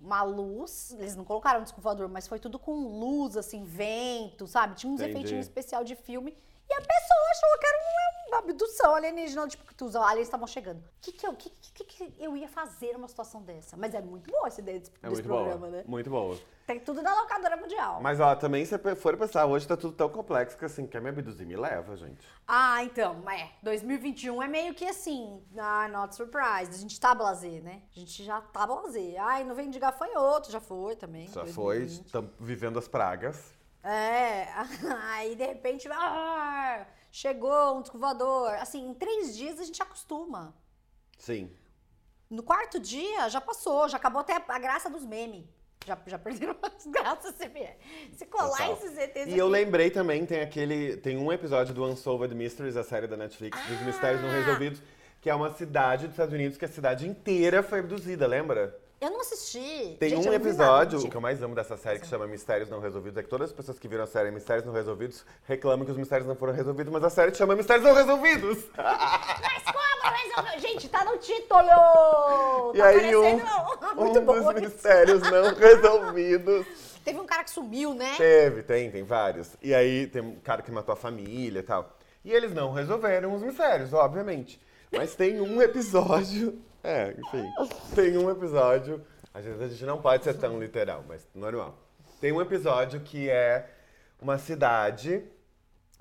uma 0.00 0.22
luz, 0.22 0.94
eles 0.98 1.16
não 1.16 1.24
colocaram 1.24 1.62
disco 1.62 1.80
voador, 1.80 2.08
mas 2.08 2.28
foi 2.28 2.38
tudo 2.38 2.58
com 2.58 2.72
luz, 2.72 3.36
assim, 3.36 3.64
vento, 3.64 4.46
sabe? 4.46 4.74
Tinha 4.74 4.92
uns 4.92 5.00
Entendi. 5.00 5.12
efeitinhos 5.12 5.46
especial 5.46 5.84
de 5.84 5.94
filme. 5.94 6.36
E 6.68 6.74
a 6.74 6.80
pessoa 6.80 7.30
achou 7.32 7.58
que 7.58 7.66
era 7.66 7.78
uma 7.78 8.09
abdução 8.40 8.94
alienígena, 8.94 9.46
tipo, 9.48 9.64
que 9.74 9.84
os 9.84 9.96
aliens 9.96 10.26
estavam 10.26 10.46
chegando. 10.46 10.78
O 10.80 10.82
que 11.00 11.12
que, 11.12 11.26
eu, 11.26 11.32
que, 11.34 11.50
que, 11.50 11.84
que 11.84 12.14
eu 12.18 12.36
ia 12.36 12.48
fazer 12.48 12.92
numa 12.92 13.08
situação 13.08 13.42
dessa? 13.42 13.76
Mas 13.76 13.94
é 13.94 14.02
muito 14.02 14.30
boa 14.30 14.46
essa 14.48 14.60
ideia 14.60 14.78
desse, 14.80 14.92
É 15.02 15.08
desse 15.08 15.22
programa, 15.22 15.56
boa. 15.58 15.70
né? 15.70 15.84
Muito 15.86 16.10
boa. 16.10 16.36
Tem 16.66 16.78
tudo 16.78 17.02
da 17.02 17.12
locadora 17.20 17.56
mundial. 17.56 18.00
Mas 18.00 18.20
ó, 18.20 18.34
também 18.36 18.64
se 18.64 18.78
for 18.96 19.16
pensar, 19.16 19.46
hoje 19.46 19.66
tá 19.66 19.76
tudo 19.76 19.92
tão 19.92 20.08
complexo 20.08 20.56
que 20.56 20.64
assim, 20.64 20.86
quer 20.86 21.00
me 21.00 21.08
abduzir, 21.08 21.44
me 21.46 21.56
leva, 21.56 21.96
gente. 21.96 22.24
Ah, 22.46 22.84
então, 22.84 23.28
é. 23.28 23.50
2021 23.62 24.42
é 24.42 24.46
meio 24.48 24.74
que 24.74 24.84
assim, 24.84 25.42
ah, 25.58 25.88
not 25.88 26.14
surprised. 26.14 26.74
A 26.74 26.78
gente 26.78 27.00
tá 27.00 27.14
blasé, 27.14 27.60
né? 27.60 27.82
A 27.96 27.98
gente 27.98 28.22
já 28.22 28.40
tá 28.40 28.66
blasé. 28.66 29.16
Ai, 29.18 29.42
não 29.42 29.54
vem 29.54 29.68
de 29.70 29.78
gafanhoto, 29.80 30.50
já 30.52 30.60
foi 30.60 30.94
também. 30.94 31.26
Já 31.28 31.44
foi, 31.46 31.78
2020. 31.78 32.06
estamos 32.06 32.30
vivendo 32.38 32.78
as 32.78 32.86
pragas. 32.86 33.52
É, 33.82 34.46
aí 35.14 35.34
de 35.34 35.46
repente, 35.46 35.88
ah, 35.90 36.86
chegou 37.10 37.78
um 37.78 37.82
disco 37.82 37.98
voador. 37.98 38.50
Assim, 38.54 38.88
em 38.90 38.94
três 38.94 39.36
dias 39.36 39.58
a 39.60 39.64
gente 39.64 39.82
acostuma. 39.82 40.54
Sim. 41.18 41.50
No 42.28 42.42
quarto 42.42 42.78
dia 42.78 43.28
já 43.28 43.40
passou, 43.40 43.88
já 43.88 43.96
acabou 43.96 44.20
até 44.20 44.34
a 44.48 44.58
graça 44.58 44.88
dos 44.88 45.04
memes. 45.04 45.44
Já, 45.84 45.98
já 46.06 46.18
perderam 46.18 46.54
as 46.62 46.86
graças 46.86 47.34
se 47.36 47.48
vier. 47.48 47.78
Se 48.14 48.26
colar 48.26 48.56
Total. 48.68 48.72
esses 48.74 48.98
ETs 48.98 49.26
E 49.32 49.38
eu 49.38 49.46
aqui. 49.46 49.52
lembrei 49.52 49.90
também, 49.90 50.24
tem 50.26 50.40
aquele. 50.40 50.96
Tem 50.98 51.16
um 51.16 51.32
episódio 51.32 51.74
do 51.74 51.84
Unsolved 51.84 52.34
Mysteries, 52.34 52.76
a 52.76 52.84
série 52.84 53.06
da 53.06 53.16
Netflix, 53.16 53.58
dos 53.66 53.80
mistérios 53.80 54.22
não 54.22 54.28
resolvidos, 54.30 54.80
que 55.20 55.30
é 55.30 55.34
uma 55.34 55.50
cidade 55.54 56.04
dos 56.06 56.12
Estados 56.14 56.34
Unidos 56.34 56.58
que 56.58 56.64
a 56.66 56.68
cidade 56.68 57.08
inteira 57.08 57.62
foi 57.62 57.80
abduzida, 57.80 58.26
lembra? 58.26 58.78
Eu 59.00 59.10
não 59.10 59.20
assisti. 59.20 59.96
Tem 59.98 60.10
Gente, 60.10 60.28
um 60.28 60.32
nada, 60.32 60.36
episódio, 60.36 60.98
o 60.98 61.08
que 61.08 61.16
eu 61.16 61.20
mais 61.22 61.42
amo 61.42 61.54
dessa 61.54 61.74
série, 61.76 61.98
que 61.98 62.06
chama 62.06 62.26
Mistérios 62.26 62.68
Não 62.68 62.80
Resolvidos, 62.80 63.16
é 63.16 63.22
que 63.22 63.30
todas 63.30 63.48
as 63.48 63.56
pessoas 63.56 63.78
que 63.78 63.88
viram 63.88 64.04
a 64.04 64.06
série 64.06 64.30
Mistérios 64.30 64.66
Não 64.66 64.74
Resolvidos 64.74 65.24
reclamam 65.46 65.86
que 65.86 65.92
os 65.92 65.96
mistérios 65.96 66.28
não 66.28 66.36
foram 66.36 66.52
resolvidos, 66.52 66.92
mas 66.92 67.02
a 67.02 67.08
série 67.08 67.34
chama 67.34 67.56
Mistérios 67.56 67.86
Não 67.86 67.94
Resolvidos! 67.94 68.58
Mas 68.76 69.62
como 69.64 70.14
resolveu? 70.14 70.60
Gente, 70.60 70.88
tá 70.88 71.02
no 71.04 71.16
título! 71.16 72.72
E 72.74 72.78
tá 72.78 72.86
aí 72.88 73.16
um, 73.16 73.36
um 73.96 74.12
dos 74.12 74.40
isso. 74.42 74.54
mistérios 74.60 75.22
não 75.22 75.54
resolvidos 75.56 76.66
Teve 77.04 77.18
um 77.18 77.26
cara 77.26 77.42
que 77.44 77.50
sumiu, 77.50 77.94
né? 77.94 78.14
Teve, 78.18 78.62
tem, 78.62 78.90
tem 78.90 79.02
vários. 79.02 79.56
E 79.62 79.74
aí 79.74 80.06
tem 80.08 80.20
um 80.20 80.36
cara 80.36 80.60
que 80.60 80.70
matou 80.70 80.92
a 80.92 80.96
família 80.96 81.60
e 81.60 81.62
tal. 81.62 81.96
E 82.22 82.30
eles 82.30 82.52
não 82.52 82.72
resolveram 82.72 83.34
os 83.34 83.42
mistérios, 83.42 83.92
obviamente. 83.94 84.60
Mas 84.92 85.14
tem 85.14 85.40
um 85.40 85.62
episódio. 85.62 86.60
É, 86.82 87.14
enfim. 87.18 87.44
Tem 87.94 88.16
um 88.16 88.30
episódio. 88.30 89.04
Às 89.32 89.44
vezes 89.44 89.60
a 89.62 89.68
gente 89.68 89.84
não 89.84 90.00
pode 90.00 90.24
ser 90.24 90.34
tão 90.34 90.58
literal, 90.58 91.04
mas 91.06 91.26
normal. 91.34 91.76
Tem 92.20 92.32
um 92.32 92.40
episódio 92.40 93.00
que 93.00 93.30
é 93.30 93.70
uma 94.20 94.38
cidade 94.38 95.22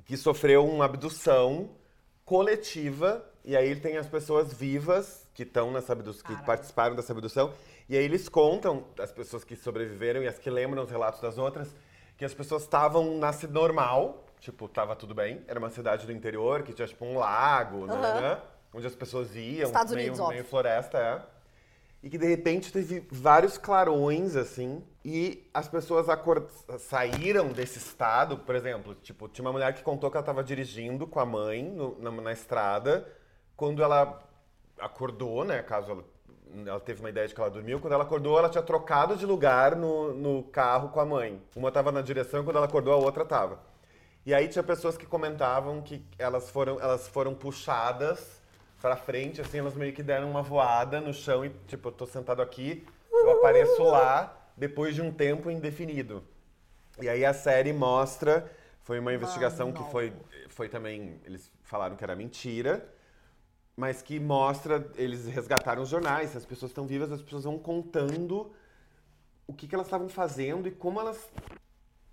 que 0.06 0.18
sofreu 0.18 0.66
uma 0.66 0.86
abdução 0.86 1.70
coletiva. 2.26 3.24
E 3.46 3.56
aí 3.56 3.76
tem 3.76 3.98
as 3.98 4.08
pessoas 4.08 4.54
vivas 4.54 5.28
que 5.34 5.44
estão 5.44 5.72
nessa 5.72 5.94
abdução, 5.94 6.22
que 6.22 6.28
Caralho. 6.28 6.46
participaram 6.46 6.96
dessa 6.96 7.14
abdução. 7.14 7.54
E 7.88 7.98
aí 7.98 8.04
eles 8.04 8.28
contam, 8.28 8.86
as 9.00 9.12
pessoas 9.12 9.44
que 9.44 9.56
sobreviveram 9.56 10.22
e 10.22 10.28
as 10.28 10.38
que 10.38 10.50
lembram 10.50 10.84
os 10.84 10.92
relatos 10.92 11.22
das 11.22 11.38
outras, 11.38 11.74
que 12.18 12.26
as 12.26 12.34
pessoas 12.34 12.64
estavam 12.64 13.18
na 13.18 13.32
cidade 13.32 13.54
normal, 13.54 14.26
tipo, 14.40 14.68
tava 14.68 14.96
tudo 14.96 15.16
bem. 15.16 15.44
Era 15.48 15.58
uma 15.58 15.70
cidade 15.70 16.06
do 16.06 16.12
interior 16.12 16.64
que 16.64 16.74
tinha 16.74 16.88
tipo 16.88 17.06
um 17.06 17.18
lago, 17.18 17.86
né, 17.86 17.94
Aham. 17.96 18.22
né? 18.22 18.42
Onde 18.74 18.86
as 18.86 18.96
pessoas 18.96 19.36
iam, 19.36 19.68
Estados 19.68 19.94
meio, 19.94 20.10
Unidos, 20.14 20.30
meio 20.30 20.44
floresta, 20.44 20.98
é. 20.98 21.22
E 22.02 22.10
que 22.10 22.18
de 22.18 22.26
repente 22.28 22.72
teve 22.72 23.06
vários 23.12 23.58
clarões, 23.58 24.36
assim, 24.36 24.82
e 25.04 25.50
as 25.54 25.68
pessoas 25.68 26.08
saíram 26.80 27.50
desse 27.50 27.78
estado, 27.78 28.38
por 28.38 28.56
exemplo, 28.56 28.96
tipo, 28.96 29.28
tinha 29.28 29.44
uma 29.46 29.52
mulher 29.52 29.74
que 29.74 29.84
contou 29.84 30.10
que 30.10 30.16
ela 30.16 30.22
estava 30.22 30.44
dirigindo 30.44 31.06
com 31.06 31.20
a 31.20 31.26
mãe 31.26 31.62
no- 31.64 32.00
na, 32.00 32.10
na 32.10 32.32
estrada, 32.32 33.06
quando 33.58 33.84
ela 33.84 34.24
acordou, 34.80 35.44
né, 35.44 35.62
caso 35.62 35.92
ela, 35.92 36.04
ela 36.66 36.80
teve 36.80 37.02
uma 37.02 37.10
ideia 37.10 37.28
de 37.28 37.34
que 37.36 37.42
ela 37.42 37.50
dormiu, 37.50 37.82
quando 37.82 37.92
ela 37.94 38.04
acordou, 38.06 38.38
ela 38.38 38.48
tinha 38.50 38.64
trocado 38.64 39.18
de 39.18 39.26
lugar 39.26 39.76
no, 39.76 40.14
no 40.14 40.44
carro 40.44 40.90
com 40.90 41.02
a 41.02 41.06
mãe. 41.06 41.42
Uma 41.54 41.68
estava 41.68 41.92
na 41.92 42.02
direção, 42.02 42.46
quando 42.46 42.56
ela 42.56 42.66
acordou, 42.66 42.94
a 42.94 42.98
outra 42.98 43.24
estava. 43.24 43.60
E 44.26 44.34
aí 44.34 44.48
tinha 44.48 44.64
pessoas 44.64 44.96
que 44.98 45.06
comentavam 45.06 45.82
que 45.82 46.06
elas 46.18 46.50
foram, 46.50 46.80
elas 46.80 47.10
foram 47.10 47.34
puxadas 47.36 48.39
pra 48.82 48.96
frente, 48.96 49.42
assim, 49.42 49.60
elas 49.60 49.76
meio 49.76 49.94
que 49.94 50.02
deram 50.02 50.30
uma 50.30 50.42
voada 50.42 51.02
no 51.02 51.14
chão 51.14 51.46
e, 51.46 51.50
tipo, 51.68 51.90
eu 51.90 51.92
tô 51.92 52.06
sentado 52.06 52.42
aqui, 52.42 52.86
eu 53.12 53.32
apareço 53.32 53.84
lá 53.84 54.36
depois 54.56 54.96
de 54.96 55.02
um 55.02 55.12
tempo 55.12 55.50
indefinido. 55.52 56.24
E 57.02 57.08
aí 57.08 57.26
a 57.26 57.34
série 57.34 57.72
mostra, 57.74 58.50
foi 58.82 59.00
uma 59.00 59.14
investigação 59.14 59.72
que 59.72 59.80
Mano. 59.80 59.92
foi, 59.92 60.14
foi 60.50 60.70
também, 60.70 61.20
eles 61.26 61.52
falaram 61.64 61.96
que 61.96 62.04
era 62.04 62.16
mentira, 62.16 62.88
mas 63.76 64.02
que 64.02 64.20
mostra, 64.20 64.90
eles 64.96 65.26
resgataram 65.28 65.82
os 65.82 65.90
jornais, 65.90 66.36
as 66.36 66.46
pessoas 66.46 66.72
estão 66.72 66.86
vivas, 66.86 67.12
as 67.12 67.22
pessoas 67.22 67.44
vão 67.46 67.58
contando 67.58 68.52
o 69.48 69.54
que, 69.54 69.68
que 69.68 69.76
elas 69.76 69.88
estavam 69.88 70.10
fazendo 70.10 70.68
e 70.68 70.72
como 70.72 71.00
elas 71.00 71.30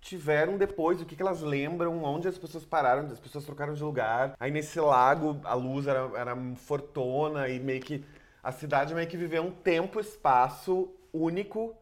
tiveram 0.07 0.57
depois, 0.57 1.01
o 1.01 1.05
que, 1.05 1.15
que 1.15 1.21
elas 1.21 1.41
lembram, 1.41 2.01
onde 2.03 2.29
as 2.29 2.37
pessoas 2.37 2.63
pararam, 2.63 3.05
as 3.07 3.19
pessoas 3.19 3.43
trocaram 3.43 3.73
de 3.73 3.83
lugar. 3.83 4.35
Aí 4.39 4.49
nesse 4.49 4.79
lago 4.79 5.39
a 5.43 5.53
luz 5.53 5.85
era, 5.85 6.09
era 6.15 6.35
fortona 6.55 7.49
e 7.49 7.59
meio 7.59 7.81
que 7.81 8.03
a 8.41 8.51
cidade 8.51 8.95
meio 8.95 9.07
que 9.07 9.17
viveu 9.17 9.43
um 9.43 9.51
tempo, 9.51 9.99
espaço 9.99 10.89
único, 11.11 11.75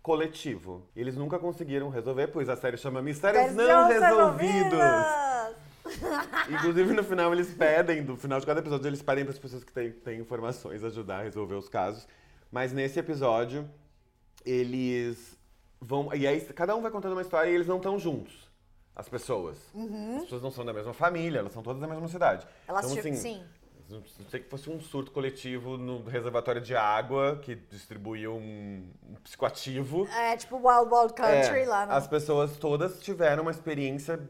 coletivo. 0.00 0.86
Eles 0.94 1.16
nunca 1.16 1.40
conseguiram 1.40 1.88
resolver, 1.88 2.28
pois 2.28 2.48
a 2.48 2.56
série 2.56 2.76
chama 2.76 3.02
Mistérios 3.02 3.52
Não 3.52 3.88
Resolvidos. 3.88 4.80
Inclusive, 6.48 6.94
no 6.94 7.02
final, 7.02 7.32
eles 7.32 7.52
pedem, 7.52 8.02
no 8.02 8.16
final 8.16 8.38
de 8.38 8.46
cada 8.46 8.60
episódio, 8.60 8.86
eles 8.86 9.02
pedem 9.02 9.24
para 9.24 9.32
as 9.32 9.38
pessoas 9.40 9.64
que 9.64 9.72
têm, 9.72 9.90
têm 9.90 10.20
informações 10.20 10.84
ajudar 10.84 11.18
a 11.18 11.22
resolver 11.22 11.56
os 11.56 11.68
casos. 11.68 12.06
Mas 12.50 12.72
nesse 12.72 13.00
episódio, 13.00 13.68
eles 14.44 15.36
vão. 15.82 16.14
E 16.14 16.26
aí, 16.26 16.40
cada 16.40 16.74
um 16.76 16.80
vai 16.80 16.90
contando 16.90 17.12
uma 17.12 17.22
história 17.22 17.50
e 17.50 17.54
eles 17.54 17.66
não 17.66 17.76
estão 17.76 17.98
juntos. 17.98 18.50
As 18.94 19.08
pessoas. 19.08 19.58
As 20.16 20.22
pessoas 20.22 20.42
não 20.42 20.50
são 20.50 20.64
da 20.64 20.72
mesma 20.72 20.92
família, 20.92 21.40
elas 21.40 21.52
são 21.52 21.62
todas 21.62 21.80
da 21.80 21.88
mesma 21.88 22.08
cidade. 22.08 22.46
Elas, 22.68 22.84
então, 22.84 22.98
assim, 22.98 23.14
sim. 23.14 23.44
não 23.88 24.02
sei 24.28 24.40
que 24.40 24.50
fosse 24.50 24.68
um 24.68 24.78
surto 24.80 25.10
coletivo 25.10 25.78
no 25.78 26.04
reservatório 26.04 26.60
de 26.60 26.76
água 26.76 27.38
que 27.42 27.54
distribuía 27.54 28.30
um, 28.30 28.86
um 29.08 29.14
psicoativo. 29.24 30.06
É 30.08 30.36
tipo 30.36 30.56
Wild 30.56 30.94
Wild 30.94 31.14
Country 31.14 31.62
É, 31.62 31.66
lá 31.66 31.86
no... 31.86 31.92
As 31.92 32.06
pessoas 32.06 32.58
todas 32.58 33.00
tiveram 33.00 33.42
uma 33.42 33.50
experiência 33.50 34.20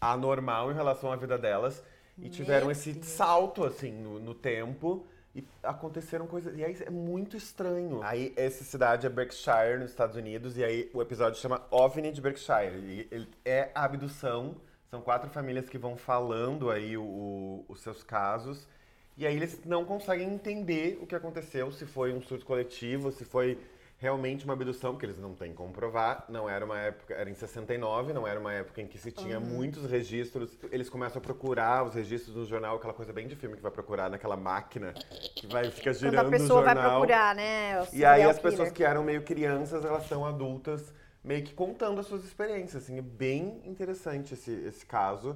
anormal 0.00 0.72
em 0.72 0.74
relação 0.74 1.12
à 1.12 1.16
vida 1.16 1.38
delas 1.38 1.82
e 2.18 2.22
Meu 2.22 2.30
tiveram 2.30 2.70
esse 2.70 2.92
Deus. 2.92 3.06
salto, 3.06 3.64
assim, 3.64 3.92
no, 3.92 4.18
no 4.18 4.34
tempo. 4.34 5.06
E 5.34 5.44
aconteceram 5.62 6.26
coisas. 6.26 6.56
E 6.56 6.64
aí 6.64 6.76
é 6.80 6.90
muito 6.90 7.36
estranho. 7.36 8.00
Aí 8.02 8.32
essa 8.36 8.62
cidade 8.62 9.06
é 9.06 9.10
Berkshire, 9.10 9.78
nos 9.78 9.90
Estados 9.90 10.16
Unidos, 10.16 10.56
e 10.56 10.64
aí 10.64 10.90
o 10.94 11.02
episódio 11.02 11.40
chama 11.40 11.66
OVNI 11.70 12.12
de 12.12 12.20
Berkshire. 12.20 12.76
E 12.76 13.08
ele 13.10 13.28
é 13.44 13.70
a 13.74 13.84
abdução. 13.84 14.56
São 14.90 15.00
quatro 15.00 15.28
famílias 15.28 15.68
que 15.68 15.76
vão 15.76 15.96
falando 15.96 16.70
aí 16.70 16.96
o, 16.96 17.02
o, 17.02 17.64
os 17.68 17.80
seus 17.80 18.04
casos. 18.04 18.68
E 19.16 19.26
aí 19.26 19.34
eles 19.34 19.60
não 19.64 19.84
conseguem 19.84 20.28
entender 20.32 20.98
o 21.00 21.06
que 21.06 21.14
aconteceu, 21.14 21.70
se 21.70 21.86
foi 21.86 22.12
um 22.12 22.20
surto 22.20 22.44
coletivo, 22.44 23.12
se 23.12 23.24
foi 23.24 23.58
realmente 24.04 24.44
uma 24.44 24.52
abdução, 24.52 24.92
porque 24.92 25.06
eles 25.06 25.18
não 25.18 25.34
têm 25.34 25.54
como 25.54 25.72
provar. 25.72 26.26
Não 26.28 26.46
era 26.46 26.62
uma 26.62 26.78
época, 26.78 27.14
era 27.14 27.30
em 27.30 27.34
69, 27.34 28.12
não 28.12 28.28
era 28.28 28.38
uma 28.38 28.52
época 28.52 28.82
em 28.82 28.86
que 28.86 28.98
se 28.98 29.10
tinha 29.10 29.38
uhum. 29.38 29.46
muitos 29.46 29.86
registros. 29.86 30.58
Eles 30.70 30.90
começam 30.90 31.18
a 31.18 31.22
procurar 31.22 31.86
os 31.86 31.94
registros 31.94 32.36
no 32.36 32.44
jornal, 32.44 32.76
aquela 32.76 32.92
coisa 32.92 33.14
bem 33.14 33.26
de 33.26 33.34
filme 33.34 33.56
que 33.56 33.62
vai 33.62 33.72
procurar 33.72 34.10
naquela 34.10 34.36
máquina 34.36 34.92
que 35.34 35.46
vai 35.46 35.70
fica 35.70 35.94
girando 35.94 36.16
Quando 36.16 36.34
a 36.34 36.38
pessoa 36.38 36.62
vai 36.62 36.74
procurar, 36.74 37.34
né? 37.34 37.82
E 37.94 38.04
aí 38.04 38.22
as 38.22 38.38
pessoas 38.38 38.70
que 38.70 38.84
eram 38.84 39.02
meio 39.02 39.22
crianças, 39.22 39.82
elas 39.86 40.06
são 40.06 40.26
adultas, 40.26 40.92
meio 41.22 41.42
que 41.42 41.54
contando 41.54 41.98
as 41.98 42.06
suas 42.06 42.24
experiências. 42.24 42.82
Assim, 42.82 42.98
é 42.98 43.02
bem 43.02 43.62
interessante 43.64 44.34
esse, 44.34 44.52
esse 44.52 44.84
caso 44.84 45.34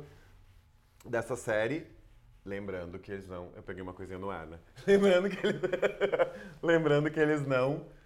dessa 1.06 1.36
série. 1.36 1.86
Lembrando 2.44 2.98
que 2.98 3.12
eles 3.12 3.26
não. 3.26 3.48
Eu 3.56 3.62
peguei 3.62 3.82
uma 3.82 3.94
coisinha 3.94 4.18
no 4.18 4.30
ar, 4.30 4.46
né? 4.46 4.58
Lembrando 4.86 5.30
que 5.30 5.46
eles, 5.46 5.60
Lembrando 6.62 7.10
que 7.10 7.18
eles 7.18 7.46
não 7.46 7.96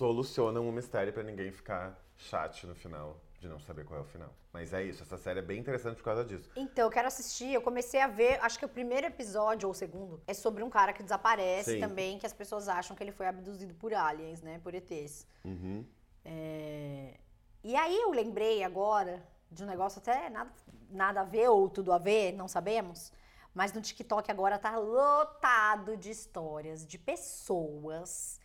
solucionam 0.00 0.66
o 0.66 0.72
mistério 0.72 1.12
para 1.12 1.22
ninguém 1.22 1.52
ficar 1.52 2.02
chat 2.16 2.66
no 2.66 2.74
final 2.74 3.20
de 3.38 3.46
não 3.46 3.60
saber 3.60 3.84
qual 3.84 4.00
é 4.00 4.02
o 4.02 4.06
final. 4.06 4.34
Mas 4.50 4.72
é 4.72 4.82
isso, 4.82 5.02
essa 5.02 5.18
série 5.18 5.40
é 5.40 5.42
bem 5.42 5.58
interessante 5.60 5.96
por 5.96 6.04
causa 6.04 6.24
disso. 6.24 6.50
Então, 6.56 6.86
eu 6.86 6.90
quero 6.90 7.06
assistir. 7.06 7.52
Eu 7.52 7.60
comecei 7.60 8.00
a 8.00 8.06
ver, 8.06 8.42
acho 8.42 8.58
que 8.58 8.64
o 8.64 8.68
primeiro 8.68 9.06
episódio 9.06 9.66
ou 9.66 9.72
o 9.72 9.74
segundo 9.74 10.18
é 10.26 10.32
sobre 10.32 10.62
um 10.62 10.70
cara 10.70 10.94
que 10.94 11.02
desaparece 11.02 11.74
Sim. 11.74 11.80
também, 11.80 12.18
que 12.18 12.24
as 12.24 12.32
pessoas 12.32 12.66
acham 12.66 12.96
que 12.96 13.02
ele 13.02 13.12
foi 13.12 13.26
abduzido 13.26 13.74
por 13.74 13.92
aliens, 13.92 14.40
né? 14.40 14.58
Por 14.62 14.74
ETs. 14.74 15.26
Uhum. 15.44 15.84
É... 16.24 17.18
E 17.62 17.76
aí 17.76 18.00
eu 18.00 18.10
lembrei 18.10 18.64
agora 18.64 19.22
de 19.50 19.62
um 19.62 19.66
negócio 19.66 20.00
até 20.00 20.30
nada, 20.30 20.50
nada 20.88 21.20
a 21.20 21.24
ver 21.24 21.50
ou 21.50 21.68
tudo 21.68 21.92
a 21.92 21.98
ver, 21.98 22.32
não 22.32 22.48
sabemos. 22.48 23.12
Mas 23.52 23.70
no 23.74 23.82
TikTok 23.82 24.30
agora 24.30 24.58
tá 24.58 24.78
lotado 24.78 25.94
de 25.94 26.10
histórias 26.10 26.86
de 26.86 26.96
pessoas 26.98 28.39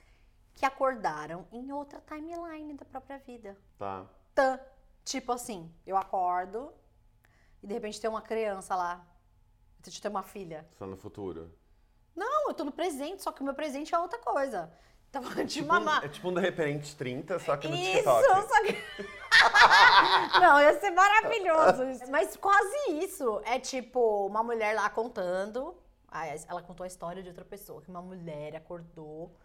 que 0.55 0.65
acordaram 0.65 1.45
em 1.51 1.71
outra 1.71 2.01
timeline 2.01 2.73
da 2.73 2.85
própria 2.85 3.17
vida. 3.19 3.57
Tá. 3.77 4.05
Tá. 4.33 4.59
Tipo 5.03 5.33
assim, 5.33 5.71
eu 5.85 5.97
acordo 5.97 6.73
e 7.61 7.67
de 7.67 7.73
repente 7.73 7.99
tem 7.99 8.09
uma 8.09 8.21
criança 8.21 8.75
lá. 8.75 9.05
Eu 9.85 9.91
tenho 10.01 10.13
uma 10.13 10.23
filha. 10.23 10.67
Só 10.77 10.87
no 10.87 10.97
futuro. 10.97 11.53
Não, 12.15 12.47
eu 12.47 12.53
tô 12.53 12.63
no 12.63 12.71
presente, 12.71 13.21
só 13.21 13.31
que 13.31 13.41
o 13.41 13.43
meu 13.43 13.53
presente 13.53 13.93
é 13.93 13.99
outra 13.99 14.17
coisa. 14.17 14.71
Tava 15.11 15.29
de 15.45 15.55
tipo, 15.55 15.67
mamar. 15.67 16.03
É 16.03 16.07
tipo 16.07 16.29
um 16.29 16.33
de 16.33 16.41
repente 16.41 16.95
30, 16.95 17.37
só 17.39 17.55
que 17.57 17.67
no 17.67 17.75
isso, 17.75 17.91
TikTok. 17.91 18.25
Só 18.25 18.63
que... 18.63 18.75
Não, 20.39 20.61
ia 20.61 20.79
ser 20.79 20.91
maravilhoso. 20.91 22.09
Mas 22.09 22.35
quase 22.37 22.91
isso. 22.91 23.41
É 23.45 23.59
tipo 23.59 24.25
uma 24.25 24.41
mulher 24.41 24.75
lá 24.75 24.89
contando. 24.89 25.75
Ela 26.47 26.61
contou 26.61 26.85
a 26.85 26.87
história 26.87 27.21
de 27.21 27.27
outra 27.27 27.43
pessoa, 27.43 27.81
que 27.81 27.89
uma 27.89 28.01
mulher 28.01 28.55
acordou 28.55 29.35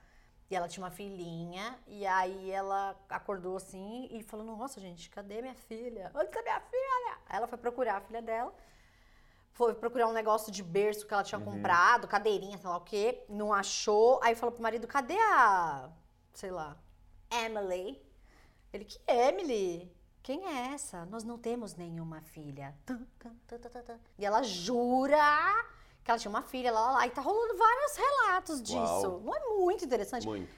e 0.51 0.57
ela 0.57 0.67
tinha 0.67 0.85
uma 0.85 0.91
filhinha, 0.91 1.79
e 1.87 2.05
aí 2.05 2.51
ela 2.51 2.97
acordou 3.09 3.57
assim 3.57 4.09
e 4.11 4.21
falou: 4.25 4.45
Nossa, 4.45 4.81
gente, 4.81 5.09
cadê 5.09 5.41
minha 5.41 5.55
filha? 5.55 6.11
Onde 6.13 6.27
está 6.27 6.43
minha 6.43 6.61
filha? 6.61 7.19
Aí 7.29 7.37
ela 7.37 7.47
foi 7.47 7.57
procurar 7.57 7.99
a 7.99 8.01
filha 8.01 8.21
dela, 8.21 8.53
foi 9.53 9.75
procurar 9.75 10.09
um 10.09 10.13
negócio 10.13 10.51
de 10.51 10.63
berço 10.63 11.07
que 11.07 11.15
ela 11.15 11.23
tinha 11.23 11.39
uhum. 11.39 11.45
comprado, 11.45 12.09
cadeirinha, 12.09 12.59
sei 12.59 12.69
lá 12.69 12.77
o 12.77 12.81
quê, 12.81 13.25
não 13.29 13.53
achou. 13.53 14.19
Aí 14.25 14.35
falou 14.35 14.53
pro 14.53 14.63
marido: 14.63 14.89
Cadê 14.89 15.17
a, 15.17 15.89
sei 16.33 16.51
lá, 16.51 16.77
Emily? 17.31 18.03
Ele: 18.73 18.85
Que 18.85 18.99
Emily? 19.07 20.01
Quem 20.21 20.47
é 20.47 20.75
essa? 20.75 21.07
Nós 21.07 21.23
não 21.23 21.39
temos 21.39 21.77
nenhuma 21.77 22.21
filha. 22.23 22.75
E 24.19 24.27
ela 24.27 24.43
jura 24.43 25.17
que 26.11 26.13
ela 26.13 26.19
tinha 26.19 26.31
uma 26.31 26.43
filha 26.43 26.73
lá, 26.73 26.81
lá, 26.81 26.91
lá, 26.93 27.07
e 27.07 27.11
tá 27.11 27.23
rolando 27.23 27.57
vários 27.57 27.97
relatos 27.97 28.63
disso. 28.63 28.77
Uau. 28.79 29.21
Não 29.21 29.35
é 29.35 29.41
muito 29.59 29.85
interessante? 29.85 30.27
Muito. 30.27 30.51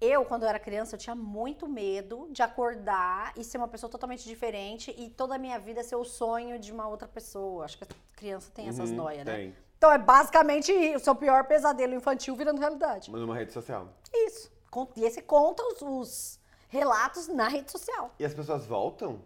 Eu, 0.00 0.24
quando 0.24 0.42
eu 0.42 0.48
era 0.48 0.58
criança, 0.58 0.96
eu 0.96 0.98
tinha 0.98 1.14
muito 1.14 1.68
medo 1.68 2.28
de 2.30 2.42
acordar 2.42 3.32
e 3.36 3.44
ser 3.44 3.58
uma 3.58 3.68
pessoa 3.68 3.88
totalmente 3.88 4.24
diferente 4.24 4.92
e 4.98 5.08
toda 5.10 5.36
a 5.36 5.38
minha 5.38 5.58
vida 5.60 5.82
ser 5.84 5.94
o 5.94 6.04
sonho 6.04 6.58
de 6.58 6.72
uma 6.72 6.88
outra 6.88 7.06
pessoa. 7.06 7.64
Acho 7.64 7.78
que 7.78 7.84
a 7.84 7.88
criança 8.16 8.50
tem 8.52 8.68
essas 8.68 8.90
uhum, 8.90 8.96
noias, 8.96 9.24
né? 9.24 9.36
Tem. 9.36 9.56
Então 9.78 9.92
é 9.92 9.98
basicamente 9.98 10.72
o 10.94 10.98
seu 10.98 11.14
pior 11.14 11.44
pesadelo 11.44 11.94
infantil 11.94 12.34
virando 12.34 12.60
realidade. 12.60 13.10
Mas 13.10 13.20
numa 13.20 13.34
rede 13.34 13.52
social. 13.52 13.88
Isso. 14.12 14.50
E 14.96 15.04
esse 15.04 15.22
conta 15.22 15.62
os, 15.64 15.82
os 15.82 16.40
relatos 16.68 17.28
na 17.28 17.46
rede 17.46 17.70
social. 17.70 18.12
E 18.18 18.24
as 18.24 18.34
pessoas 18.34 18.66
voltam? 18.66 19.22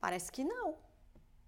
Parece 0.00 0.30
que 0.30 0.44
não. 0.44 0.85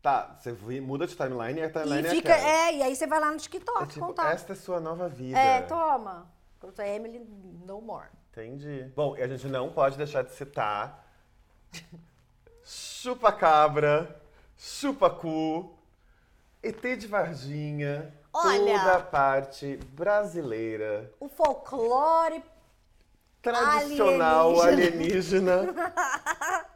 Tá, 0.08 0.38
você 0.40 0.52
muda 0.80 1.06
de 1.06 1.14
timeline 1.14 1.60
e 1.60 1.62
a 1.64 1.70
timeline 1.70 2.08
e 2.08 2.10
fica, 2.10 2.32
é, 2.32 2.70
é, 2.70 2.76
e 2.76 2.82
aí 2.82 2.96
você 2.96 3.06
vai 3.06 3.20
lá 3.20 3.30
no 3.30 3.36
TikTok 3.36 3.82
é 3.82 3.86
tipo, 3.86 4.06
contar. 4.06 4.32
Esta 4.32 4.54
é 4.54 4.56
sua 4.56 4.80
nova 4.80 5.06
vida. 5.06 5.38
É, 5.38 5.60
toma. 5.60 6.26
Pronto, 6.58 6.80
Emily, 6.80 7.18
no 7.66 7.82
more. 7.82 8.08
Entendi. 8.32 8.90
Bom, 8.96 9.14
e 9.18 9.22
a 9.22 9.28
gente 9.28 9.46
não 9.48 9.70
pode 9.70 9.98
deixar 9.98 10.22
de 10.22 10.32
citar 10.32 11.04
chupa-cabra, 12.64 14.18
chupa-cu, 14.56 15.76
ET 16.62 16.80
de 16.96 17.06
Varginha, 17.06 18.10
Olha, 18.32 18.78
toda 18.78 18.94
a 18.94 19.02
parte 19.02 19.76
brasileira. 19.92 21.12
O 21.20 21.28
folclore 21.28 22.42
tradicional 23.42 24.58
alienígena. 24.62 25.60
alienígena 25.60 26.64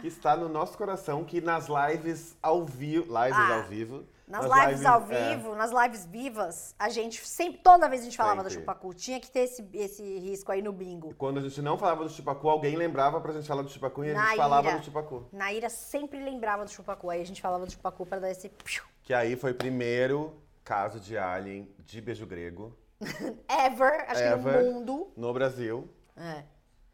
que 0.00 0.08
está 0.08 0.36
no 0.36 0.48
nosso 0.48 0.76
coração, 0.76 1.24
que 1.24 1.40
nas 1.40 1.66
lives 1.68 2.36
ao 2.42 2.64
vivo, 2.64 3.04
lives 3.04 3.38
ah, 3.38 3.56
ao 3.56 3.62
vivo. 3.64 4.04
Nas, 4.26 4.46
nas 4.46 4.58
lives, 4.58 4.80
lives, 4.80 4.86
ao 4.86 5.02
é. 5.10 5.34
vivo, 5.34 5.52
é... 5.52 5.56
nas 5.56 5.70
lives 5.72 6.06
vivas, 6.06 6.74
a 6.78 6.88
gente 6.88 7.26
sempre, 7.26 7.60
toda 7.62 7.88
vez 7.88 8.02
a 8.02 8.04
gente 8.04 8.16
falava 8.16 8.42
sempre. 8.42 8.56
do 8.56 8.60
chupacu, 8.60 8.94
tinha 8.94 9.18
que 9.18 9.30
ter 9.30 9.40
esse, 9.40 9.68
esse 9.74 10.02
risco 10.18 10.52
aí 10.52 10.62
no 10.62 10.72
bingo. 10.72 11.10
E 11.10 11.14
quando 11.14 11.38
a 11.38 11.40
gente 11.40 11.60
não 11.60 11.76
falava 11.76 12.04
do 12.04 12.10
chupacu, 12.10 12.48
alguém 12.48 12.76
lembrava 12.76 13.20
pra 13.20 13.32
gente 13.32 13.46
falar 13.46 13.62
do 13.62 13.68
chupacu 13.68 14.04
e 14.04 14.12
a 14.12 14.14
gente 14.14 14.36
falava 14.36 14.78
do 14.78 14.84
chupacu. 14.84 15.26
Naira 15.32 15.68
sempre 15.68 16.22
lembrava 16.22 16.64
do 16.64 16.70
chupacu, 16.70 17.10
aí 17.10 17.20
a 17.20 17.26
gente 17.26 17.42
falava 17.42 17.66
do 17.66 17.72
chupacu 17.72 18.06
pra 18.06 18.18
dar 18.18 18.30
esse... 18.30 18.50
Que 19.02 19.12
aí 19.12 19.34
foi 19.34 19.50
o 19.50 19.54
primeiro 19.54 20.40
caso 20.62 21.00
de 21.00 21.18
alien 21.18 21.68
de 21.80 22.00
beijo 22.00 22.26
grego. 22.26 22.76
Ever, 23.48 24.04
acho 24.08 24.22
Ever, 24.22 24.58
que 24.58 24.64
no 24.64 24.72
mundo. 24.72 25.12
No 25.16 25.32
Brasil. 25.32 25.88
É. 26.16 26.44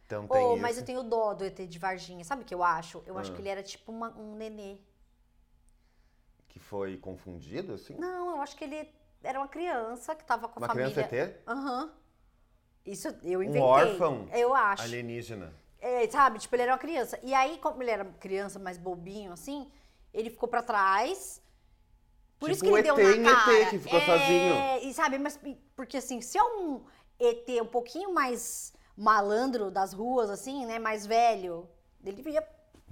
Então 0.07 0.27
tem 0.29 0.45
oh, 0.45 0.57
mas 0.57 0.79
eu 0.79 0.85
tenho 0.85 1.03
dó 1.03 1.35
do 1.35 1.45
ET 1.45 1.57
de 1.57 1.79
Varginha. 1.79 2.25
Sabe 2.25 2.43
o 2.43 2.45
que 2.45 2.55
eu 2.55 2.63
acho? 2.63 3.03
Eu 3.05 3.19
acho 3.19 3.33
ah. 3.33 3.35
que 3.35 3.41
ele 3.43 3.49
era 3.49 3.63
tipo 3.63 3.91
uma, 3.91 4.17
um 4.17 4.37
nenê. 4.37 4.79
Que 6.49 6.61
foi 6.61 6.97
confundido, 6.97 7.75
assim? 7.75 7.97
Não, 7.97 8.37
eu 8.37 8.41
acho 8.41 8.57
que 8.57 8.65
ele 8.65 8.89
era 9.23 9.39
uma 9.41 9.49
criança 9.49 10.15
que 10.15 10.25
tava 10.25 10.49
com 10.49 10.61
uma 10.61 10.67
a 10.67 10.69
família. 10.69 10.89
Uma 10.89 11.09
criança 11.09 11.17
ET? 11.17 11.43
Aham. 11.47 11.85
Uhum. 11.85 11.91
Isso 12.87 13.09
eu 13.25 13.43
inventei. 13.43 13.61
Um 13.61 13.65
órfão? 13.65 14.29
Eu 14.33 14.55
acho. 14.55 14.85
Alienígena. 14.85 15.53
É, 15.81 16.09
sabe? 16.09 16.39
Tipo, 16.39 16.55
ele 16.55 16.63
era 16.63 16.73
uma 16.73 16.79
criança. 16.79 17.19
E 17.25 17.35
aí, 17.35 17.59
como 17.59 17.83
ele 17.83 17.91
era 17.91 18.05
criança 18.05 18.61
mais 18.61 18.79
bobinho, 18.79 19.33
assim, 19.33 19.69
ele 20.15 20.31
ficou 20.31 20.49
pra 20.49 20.63
trás. 20.63 21.43
Por 22.39 22.49
tipo 22.49 22.53
isso 22.53 22.63
que 22.65 22.71
ele 22.71 22.89
ET 22.89 22.95
deu 22.95 23.23
na 23.23 23.35
cara. 23.35 23.63
ET 23.63 23.71
que 23.71 23.79
ficou 23.81 23.99
é, 23.99 24.07
sozinho. 24.07 24.89
E 24.89 24.95
sabe, 24.95 25.19
mas 25.19 25.41
porque 25.75 25.97
assim, 25.97 26.21
se 26.21 26.39
é 26.39 26.45
um 26.45 26.85
ET 27.19 27.49
um 27.61 27.67
pouquinho 27.67 28.15
mais 28.15 28.73
malandro 28.97 29.71
das 29.71 29.93
ruas, 29.93 30.31
assim, 30.31 30.65
né, 30.65 30.79
mais 30.79 31.07
velho, 31.07 31.69
ele 32.03 32.17
devia 32.17 32.47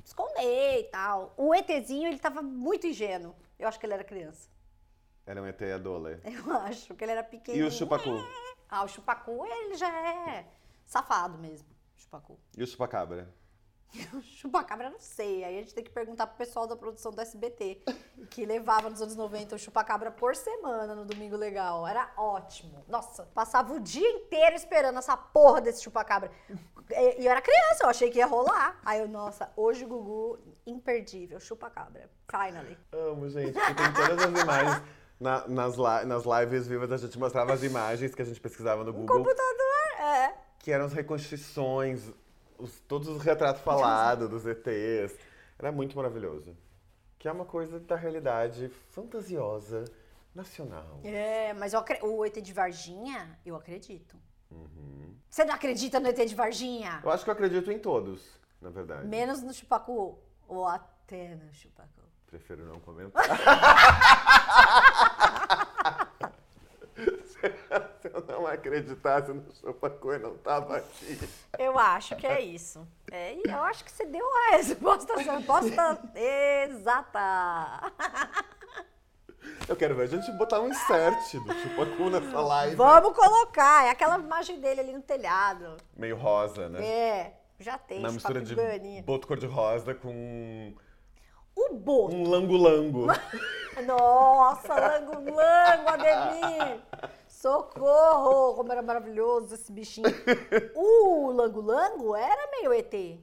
esconder 0.04 0.80
e 0.80 0.84
tal. 0.84 1.32
O 1.36 1.54
ETzinho, 1.54 2.08
ele 2.08 2.18
tava 2.18 2.42
muito 2.42 2.86
ingênuo. 2.86 3.34
Eu 3.58 3.68
acho 3.68 3.78
que 3.80 3.86
ele 3.86 3.94
era 3.94 4.04
criança. 4.04 4.48
Era 5.26 5.40
um 5.40 5.46
ET 5.46 5.60
adole. 5.62 6.20
Eu 6.24 6.52
acho 6.60 6.94
que 6.94 7.04
ele 7.04 7.12
era 7.12 7.22
pequenininho. 7.24 7.66
E 7.66 7.68
o 7.68 7.72
chupacu? 7.72 8.10
Ah, 8.68 8.84
o 8.84 8.88
chupacu, 8.88 9.46
ele 9.46 9.74
já 9.76 9.88
é 9.88 10.46
safado 10.84 11.38
mesmo, 11.38 11.68
chupacu. 11.96 12.38
E 12.56 12.62
o 12.62 12.66
chupacabra? 12.66 13.32
chupacabra, 14.22 14.90
não 14.90 14.98
sei. 14.98 15.44
Aí 15.44 15.58
a 15.58 15.60
gente 15.60 15.74
tem 15.74 15.84
que 15.84 15.90
perguntar 15.90 16.26
pro 16.26 16.36
pessoal 16.36 16.66
da 16.66 16.76
produção 16.76 17.12
do 17.12 17.20
SBT, 17.20 17.82
que 18.30 18.44
levava 18.44 18.90
nos 18.90 19.00
anos 19.00 19.16
90 19.16 19.54
o 19.54 19.58
chupacabra 19.58 20.10
por 20.10 20.34
semana 20.34 20.94
no 20.94 21.04
Domingo 21.04 21.36
Legal. 21.36 21.86
Era 21.86 22.10
ótimo. 22.16 22.84
Nossa, 22.88 23.24
passava 23.34 23.72
o 23.74 23.80
dia 23.80 24.08
inteiro 24.08 24.56
esperando 24.56 24.98
essa 24.98 25.16
porra 25.16 25.60
desse 25.60 25.82
chupacabra. 25.82 26.30
E 26.90 27.24
eu 27.24 27.30
era 27.30 27.40
criança, 27.40 27.84
eu 27.84 27.88
achei 27.88 28.10
que 28.10 28.18
ia 28.18 28.26
rolar. 28.26 28.80
Aí 28.84 29.00
eu, 29.00 29.08
nossa, 29.08 29.50
hoje 29.56 29.84
o 29.84 29.88
Gugu, 29.88 30.38
imperdível, 30.66 31.40
chupacabra. 31.40 32.10
Finally. 32.30 32.78
Amo, 32.92 33.28
gente, 33.28 33.52
tem 33.52 33.92
todas 33.92 34.24
as 34.24 34.42
imagens. 34.42 34.82
Na, 35.20 35.46
nas, 35.46 35.76
nas 35.76 36.24
lives 36.24 36.66
vivas 36.66 36.90
a 36.90 36.96
gente 36.96 37.16
mostrava 37.18 37.52
as 37.52 37.62
imagens 37.62 38.14
que 38.14 38.20
a 38.20 38.24
gente 38.24 38.40
pesquisava 38.40 38.82
no 38.82 38.92
Google. 38.92 39.20
Um 39.20 39.22
computador, 39.22 40.00
é. 40.00 40.34
Que 40.58 40.72
eram 40.72 40.86
as 40.86 40.92
reconstruções 40.92 42.12
os, 42.58 42.80
todos 42.80 43.08
os 43.08 43.22
retratos 43.22 43.62
falados 43.62 44.28
dos 44.28 44.46
ETs. 44.46 45.16
Era 45.58 45.72
muito 45.72 45.96
maravilhoso. 45.96 46.56
Que 47.18 47.28
é 47.28 47.32
uma 47.32 47.44
coisa 47.44 47.80
da 47.80 47.96
realidade 47.96 48.68
fantasiosa 48.90 49.84
nacional. 50.34 51.00
É, 51.04 51.52
mas 51.54 51.72
eu 51.72 51.84
o 52.02 52.24
ET 52.24 52.40
de 52.40 52.52
Varginha, 52.52 53.38
eu 53.46 53.56
acredito. 53.56 54.16
Uhum. 54.50 55.14
Você 55.28 55.44
não 55.44 55.54
acredita 55.54 55.98
no 56.00 56.08
ET 56.08 56.16
de 56.16 56.34
Varginha? 56.34 57.00
Eu 57.02 57.10
acho 57.10 57.24
que 57.24 57.30
eu 57.30 57.34
acredito 57.34 57.70
em 57.70 57.78
todos, 57.78 58.40
na 58.60 58.70
verdade. 58.70 59.06
Menos 59.06 59.42
no 59.42 59.52
Chupacu. 59.52 60.18
Ou 60.46 60.66
até 60.66 61.36
no 61.36 61.52
Chupacu. 61.52 62.02
Prefiro 62.26 62.64
não 62.66 62.80
comentar. 62.80 63.24
Eu 68.14 68.24
não 68.28 68.46
acreditasse 68.46 69.32
no 69.32 69.44
Chupacu, 69.60 70.12
eu 70.12 70.20
não 70.20 70.36
tava 70.38 70.76
aqui. 70.76 71.18
Eu 71.58 71.76
acho 71.76 72.14
que 72.14 72.24
é 72.24 72.40
isso. 72.40 72.86
É, 73.10 73.34
e 73.34 73.42
eu 73.44 73.60
acho 73.64 73.84
que 73.84 73.90
você 73.90 74.06
deu 74.06 74.24
a 74.24 74.50
resposta, 74.56 75.14
a 75.18 75.18
resposta 75.18 75.98
exata. 76.14 77.92
Eu 79.68 79.74
quero 79.74 79.96
ver 79.96 80.04
a 80.04 80.06
gente 80.06 80.30
botar 80.38 80.60
um 80.60 80.68
insert 80.68 81.34
do 81.40 81.52
Chupacu 81.54 82.08
nessa 82.08 82.40
live. 82.40 82.76
Vamos 82.76 83.16
colocar. 83.16 83.86
É 83.86 83.90
aquela 83.90 84.16
imagem 84.16 84.60
dele 84.60 84.80
ali 84.80 84.92
no 84.92 85.02
telhado. 85.02 85.76
Meio 85.96 86.16
rosa, 86.16 86.68
né? 86.68 86.86
É, 86.86 87.32
já 87.58 87.76
tem. 87.76 87.98
Uma 87.98 88.12
mistura 88.12 88.40
de 88.40 88.54
boto 89.02 89.26
cor-de-rosa 89.26 89.92
com 89.92 90.72
O 91.56 91.74
boto. 91.74 92.14
um 92.14 92.30
lango-lango. 92.30 93.06
Nossa, 93.84 94.72
Lango 94.72 95.14
Lango, 95.34 95.88
Ademir! 95.88 96.80
Socorro! 97.44 98.54
Como 98.54 98.72
era 98.72 98.80
maravilhoso 98.80 99.54
esse 99.54 99.70
bichinho. 99.70 100.06
O 100.74 101.30
Lango 101.30 101.60
Lango 101.60 102.16
era 102.16 102.50
meio 102.50 102.72
ET, 102.72 103.20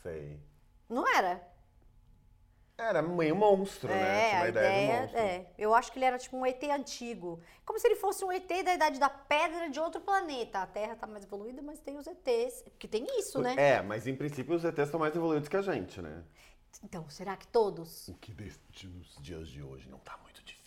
Sei. 0.00 0.38
não 0.88 1.04
era? 1.08 1.42
Era 2.78 3.02
meio 3.02 3.34
monstro, 3.34 3.88
né? 3.88 4.26
É, 4.26 4.28
Tinha 4.28 4.38
a 4.38 4.42
uma 4.42 4.48
ideia, 4.48 4.70
de 4.70 4.84
ideia, 4.84 5.00
monstro. 5.00 5.18
é. 5.20 5.46
Eu 5.58 5.74
acho 5.74 5.90
que 5.90 5.98
ele 5.98 6.04
era 6.04 6.18
tipo 6.18 6.36
um 6.36 6.46
ET 6.46 6.62
antigo. 6.70 7.40
Como 7.66 7.78
se 7.80 7.86
ele 7.88 7.96
fosse 7.96 8.24
um 8.24 8.30
ET 8.30 8.48
da 8.64 8.74
idade 8.74 9.00
da 9.00 9.10
pedra 9.10 9.68
de 9.68 9.80
outro 9.80 10.00
planeta. 10.00 10.60
A 10.60 10.66
Terra 10.66 10.94
tá 10.94 11.06
mais 11.08 11.24
evoluída, 11.24 11.60
mas 11.62 11.80
tem 11.80 11.96
os 11.98 12.06
ETs. 12.06 12.64
Que 12.78 12.86
tem 12.86 13.04
isso, 13.18 13.40
né? 13.40 13.54
É, 13.58 13.82
mas 13.82 14.06
em 14.06 14.14
princípio 14.14 14.54
os 14.54 14.64
ETs 14.64 14.84
estão 14.86 15.00
mais 15.00 15.14
evoluídos 15.16 15.48
que 15.48 15.56
a 15.56 15.62
gente, 15.62 16.00
né? 16.00 16.22
Então, 16.82 17.08
será 17.10 17.36
que 17.36 17.46
todos? 17.48 18.08
O 18.08 18.14
que 18.14 18.32
deste 18.32 18.86
nos 18.86 19.16
dias 19.20 19.48
de 19.48 19.62
hoje 19.62 19.88
não 19.88 19.98
tá 19.98 20.16
muito 20.22 20.42
difícil. 20.42 20.61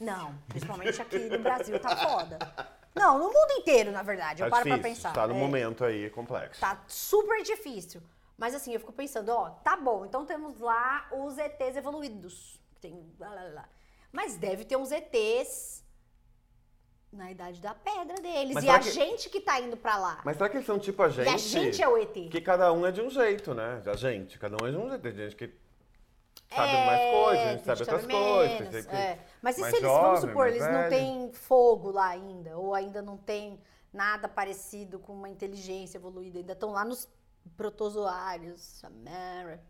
Não, 0.00 0.34
principalmente 0.48 1.00
aqui 1.02 1.18
no 1.18 1.38
Brasil 1.38 1.78
tá 1.78 1.94
foda. 1.96 2.38
Não, 2.94 3.18
no 3.18 3.26
mundo 3.26 3.52
inteiro, 3.58 3.92
na 3.92 4.02
verdade. 4.02 4.42
Eu 4.42 4.46
Tá 4.46 4.56
paro 4.56 4.64
difícil, 4.64 4.80
pra 4.82 4.90
pensar. 4.90 5.12
Tá 5.12 5.26
no 5.28 5.34
É. 5.34 5.38
momento 5.38 5.84
aí 5.84 6.08
complexo. 6.10 6.60
Tá 6.60 6.82
super 6.88 7.42
difícil. 7.42 8.02
Mas 8.36 8.54
assim, 8.54 8.72
eu 8.72 8.80
fico 8.80 8.92
pensando, 8.92 9.28
ó, 9.28 9.50
tá 9.50 9.76
bom, 9.76 10.06
então 10.06 10.24
temos 10.24 10.58
lá 10.58 11.06
os 11.12 11.36
ETs 11.38 11.76
evoluídos. 11.76 12.58
que 12.74 12.80
Tem 12.80 13.12
lá, 13.18 13.28
lá, 13.34 13.42
lá. 13.52 13.68
Mas 14.10 14.36
deve 14.38 14.64
ter 14.64 14.76
uns 14.76 14.90
ETs 14.90 15.84
na 17.12 17.30
idade 17.30 17.60
da 17.60 17.74
pedra 17.74 18.14
deles. 18.20 18.54
Mas 18.54 18.64
e 18.64 18.68
a 18.70 18.78
que- 18.78 18.90
gente 18.90 19.28
que 19.28 19.40
tá 19.40 19.60
indo 19.60 19.76
pra 19.76 19.96
lá. 19.98 20.20
Mas 20.24 20.36
será 20.36 20.48
que 20.48 20.56
eles 20.56 20.66
são 20.66 20.78
tipo 20.78 21.02
a 21.02 21.08
gente? 21.10 21.26
E 21.28 21.34
a 21.34 21.36
gente 21.36 21.82
é 21.82 21.88
o 21.88 21.98
ET. 21.98 22.28
Que 22.30 22.40
cada 22.40 22.72
um 22.72 22.86
é 22.86 22.90
de 22.92 23.02
um 23.02 23.10
jeito, 23.10 23.52
né? 23.52 23.82
A 23.84 23.94
gente, 23.96 24.38
cada 24.38 24.56
um 24.62 24.66
é 24.66 24.70
de 24.70 24.76
um 24.76 24.88
jeito. 24.88 25.02
Tem 25.02 25.12
gente 25.12 25.36
que 25.36 25.52
sabe 26.54 26.72
É, 26.72 26.86
mais 26.86 27.10
coisas, 27.10 27.46
a 27.46 27.52
gente 27.52 27.64
sabe 27.64 27.80
outras 27.80 28.06
coisas. 28.06 28.58
menos, 28.70 28.86
que- 28.86 28.96
é. 28.96 29.18
Mas 29.42 29.56
e 29.58 29.60
se 29.62 29.68
eles, 29.68 29.80
vamos 29.82 29.96
jovem, 30.20 30.20
supor, 30.20 30.34
mais 30.36 30.54
eles 30.54 30.66
não 30.66 30.72
velho? 30.72 30.90
têm 30.90 31.32
fogo 31.32 31.90
lá 31.90 32.08
ainda? 32.08 32.56
Ou 32.58 32.74
ainda 32.74 33.00
não 33.02 33.16
tem 33.16 33.60
nada 33.92 34.28
parecido 34.28 34.98
com 34.98 35.12
uma 35.12 35.28
inteligência 35.28 35.98
evoluída? 35.98 36.38
Ainda 36.38 36.52
estão 36.52 36.70
lá 36.72 36.84
nos 36.84 37.08
protozoários, 37.56 38.60
Samara. 38.60 39.62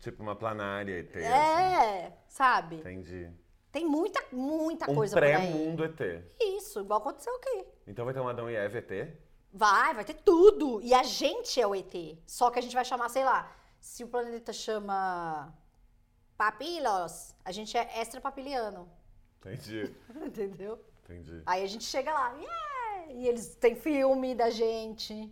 Tipo 0.00 0.22
uma 0.22 0.34
planária 0.34 0.98
ET. 1.00 1.14
assim. 1.14 1.26
É, 1.26 2.12
sabe? 2.26 2.76
Entendi. 2.76 3.30
Tem 3.70 3.84
muita, 3.84 4.22
muita 4.32 4.90
Um 4.90 4.94
coisa 4.94 5.14
pré-mundo 5.16 5.84
ET. 5.84 6.00
Isso, 6.40 6.80
igual 6.80 7.00
aconteceu 7.00 7.34
aqui. 7.36 7.66
Então 7.86 8.04
vai 8.04 8.14
ter 8.14 8.20
um 8.20 8.28
Adão 8.28 8.48
e 8.48 8.54
Eva 8.54 8.78
ET? 8.78 9.14
Vai, 9.52 9.92
vai 9.94 10.04
ter 10.04 10.14
tudo. 10.14 10.80
E 10.80 10.94
a 10.94 11.02
gente 11.02 11.60
é 11.60 11.66
o 11.66 11.74
ET. 11.74 11.94
Só 12.26 12.50
que 12.50 12.58
a 12.58 12.62
gente 12.62 12.74
vai 12.74 12.84
chamar, 12.84 13.08
sei 13.10 13.24
lá, 13.24 13.52
se 13.80 14.02
o 14.04 14.08
planeta 14.08 14.52
chama 14.52 15.52
Papilos, 16.36 17.34
a 17.44 17.52
gente 17.52 17.76
é 17.76 18.00
extrapapiliano. 18.02 18.88
Entendi, 19.40 19.94
Entendeu? 20.24 20.78
entendi. 21.04 21.42
Aí 21.46 21.62
a 21.62 21.66
gente 21.66 21.84
chega 21.84 22.12
lá, 22.12 22.32
yeah! 22.32 23.12
e 23.12 23.28
eles 23.28 23.54
têm 23.56 23.76
filme 23.76 24.34
da 24.34 24.50
gente. 24.50 25.30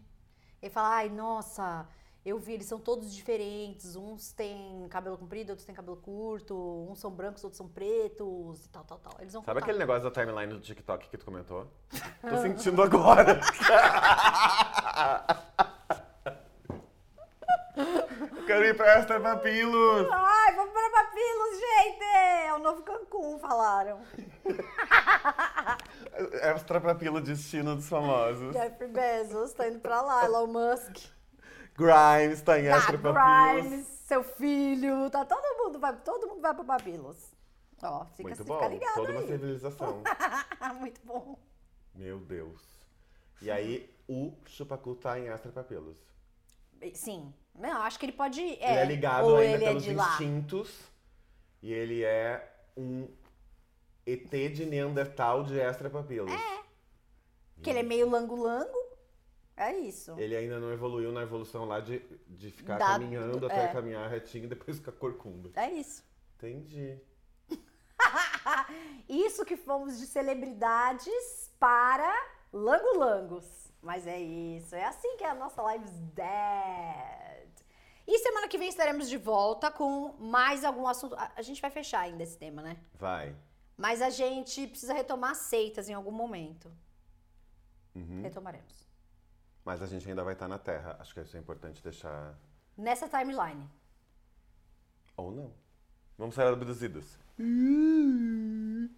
E 0.61 0.69
fala, 0.71 0.97
ai, 0.97 1.09
nossa, 1.09 1.89
eu 2.25 2.39
vi, 2.39 2.53
eles 2.53 2.67
são 2.67 2.79
todos 2.79 3.13
diferentes. 3.13 3.97
Uns 3.97 4.33
têm 4.33 4.87
cabelo 4.91 5.19
comprido, 5.19 5.51
outros 5.51 5.65
têm 5.67 5.75
cabelo 5.75 5.97
curto. 5.97 6.55
Uns 6.89 7.01
são 7.01 7.11
brancos, 7.11 7.43
outros 7.43 7.57
são 7.57 7.67
pretos 7.69 8.65
e 8.65 8.69
tal, 8.69 8.85
tal, 8.85 8.99
tal. 8.99 9.15
Eles 9.19 9.33
vão 9.33 9.43
Sabe 9.43 9.55
contar. 9.55 9.65
aquele 9.65 9.79
negócio 9.79 10.05
da 10.09 10.11
timeline 10.11 10.53
do 10.53 10.61
TikTok 10.61 11.09
que 11.09 11.17
tu 11.19 11.25
comentou? 11.25 11.67
Tô 12.23 12.37
sentindo 12.43 12.81
agora. 12.83 13.41
Eu 18.37 18.45
quero 18.47 18.65
ir 18.67 18.77
pra 18.77 18.99
Extra 18.99 19.19
Papilos. 19.21 20.07
Ai, 20.13 20.42
vamos 20.83 20.91
para 20.91 21.05
Papilos, 21.05 21.61
gente! 21.61 22.05
É 22.05 22.55
o 22.55 22.59
novo 22.59 22.83
Cancún, 22.83 23.39
falaram. 23.39 24.01
Extra 26.55 26.81
Papilo 26.81 27.21
Destino 27.21 27.77
dos 27.77 27.89
Famosos. 27.89 28.53
Jeff 28.53 28.87
Bezos 28.89 29.53
tá 29.53 29.69
indo 29.69 29.81
pra 29.81 30.03
lá, 30.03 30.25
Elon 30.25 30.47
Musk. 30.47 30.97
Grimes 31.77 32.43
tá 32.43 32.59
em 32.61 32.69
Tá, 32.69 32.77
Extra 32.77 32.99
Papilos. 32.99 33.67
Grimes, 33.69 33.87
seu 33.87 34.23
filho, 34.23 35.09
tá 35.11 35.25
todo 35.25 35.43
mundo 35.65 35.79
vai, 35.79 35.97
todo 35.97 36.29
mundo 36.29 36.41
vai 36.41 36.55
pra 36.55 36.65
Papilos. 36.65 37.17
Ó, 37.83 38.05
fica, 38.17 38.23
Muito 38.29 38.45
fica 38.45 38.59
bom. 38.59 38.69
ligado 38.69 38.95
Toda 38.95 39.13
uma 39.13 39.21
aí. 39.21 39.27
civilização. 39.27 40.03
Muito 40.79 41.01
bom. 41.05 41.39
Meu 41.95 42.19
Deus. 42.19 42.61
E 43.41 43.51
aí, 43.51 43.93
o 44.09 44.33
Chupacu 44.47 44.95
tá 44.95 45.19
em 45.19 45.29
Extra 45.29 45.51
Papilos. 45.51 45.97
Sim. 46.95 47.33
Não, 47.55 47.83
acho 47.83 47.99
que 47.99 48.07
ele 48.07 48.13
pode. 48.13 48.41
ele 48.41 48.57
É, 48.61 48.83
é 48.83 48.85
ligado 48.85 49.27
ou 49.27 49.37
ainda 49.37 49.55
ele 49.57 49.65
é 49.65 49.69
pelos 49.69 49.87
lá. 49.97 50.09
instintos. 50.13 50.81
E 51.63 51.73
ele 51.73 52.03
é 52.03 52.53
um 52.77 53.07
ET 54.07 54.31
de 54.53 54.65
Neandertal 54.67 55.45
de 55.45 55.61
Extra 55.61 55.89
Papilos. 55.91 56.33
Que 57.63 57.71
ele 57.71 57.79
é 57.81 57.83
meio 57.85 58.09
lango-lango. 58.11 58.77
É 59.57 59.77
isso. 59.79 60.19
Ele 60.19 60.35
ainda 60.35 60.59
não 60.59 60.73
evoluiu 60.73 61.13
na 61.13 61.23
evolução 61.23 61.65
lá 61.67 61.79
de, 61.79 62.01
de 62.27 62.51
ficar 62.51 62.79
Da- 62.79 62.87
caminhando 62.99 63.47
é. 63.49 63.53
até 63.53 63.69
caminhar 63.73 64.11
retinho 64.11 64.45
e 64.45 64.49
depois 64.49 64.79
ficar 64.79 64.93
corcunda. 64.93 65.51
É 65.55 65.71
isso. 65.71 66.03
Entendi. 66.37 66.99
Isso 69.09 69.45
que 69.45 69.57
fomos 69.57 69.99
de 69.99 70.07
celebridades 70.07 71.51
para 71.61 72.13
langolangos. 72.53 73.72
Mas 73.83 74.07
é 74.07 74.19
isso, 74.19 74.77
é 74.77 74.85
assim 74.85 75.17
que 75.17 75.25
é 75.25 75.31
a 75.31 75.35
nossa 75.35 75.61
Lives 75.73 75.93
Dead. 76.15 77.51
E 78.07 78.19
semana 78.21 78.49
que 78.49 78.57
vem 78.57 78.69
estaremos 78.69 79.09
de 79.09 79.17
volta 79.17 79.71
com 79.71 80.13
mais 80.19 80.65
algum 80.65 80.87
assunto. 80.87 81.17
A, 81.17 81.33
a 81.37 81.43
gente 81.43 81.61
vai 81.61 81.71
fechar 81.71 82.01
ainda 82.01 82.23
esse 82.23 82.39
tema, 82.39 82.63
né? 82.63 82.77
Vai. 82.95 83.35
Mas 83.77 84.01
a 84.01 84.11
gente 84.11 84.69
precisa 84.69 84.95
retomar 84.95 85.35
seitas 85.35 85.89
em 85.89 85.95
algum 85.95 86.13
momento. 86.13 86.71
Uhum. 87.95 88.23
Retomaremos. 88.23 88.89
Mas 89.65 89.83
a 89.83 89.87
gente 89.87 90.09
ainda 90.09 90.23
vai 90.23 90.35
estar 90.35 90.49
na 90.49 90.59
Terra. 90.59 90.97
Acho 91.01 91.13
que 91.15 91.21
isso 91.21 91.37
é 91.37 91.41
importante 91.41 91.83
deixar. 91.83 92.39
Nessa 92.77 93.09
timeline. 93.09 93.69
Ou 95.17 95.31
não. 95.33 95.53
Vamos 96.17 96.35
ser 96.35 96.47
abduzidos. 96.47 97.19
Uh. 97.39 98.89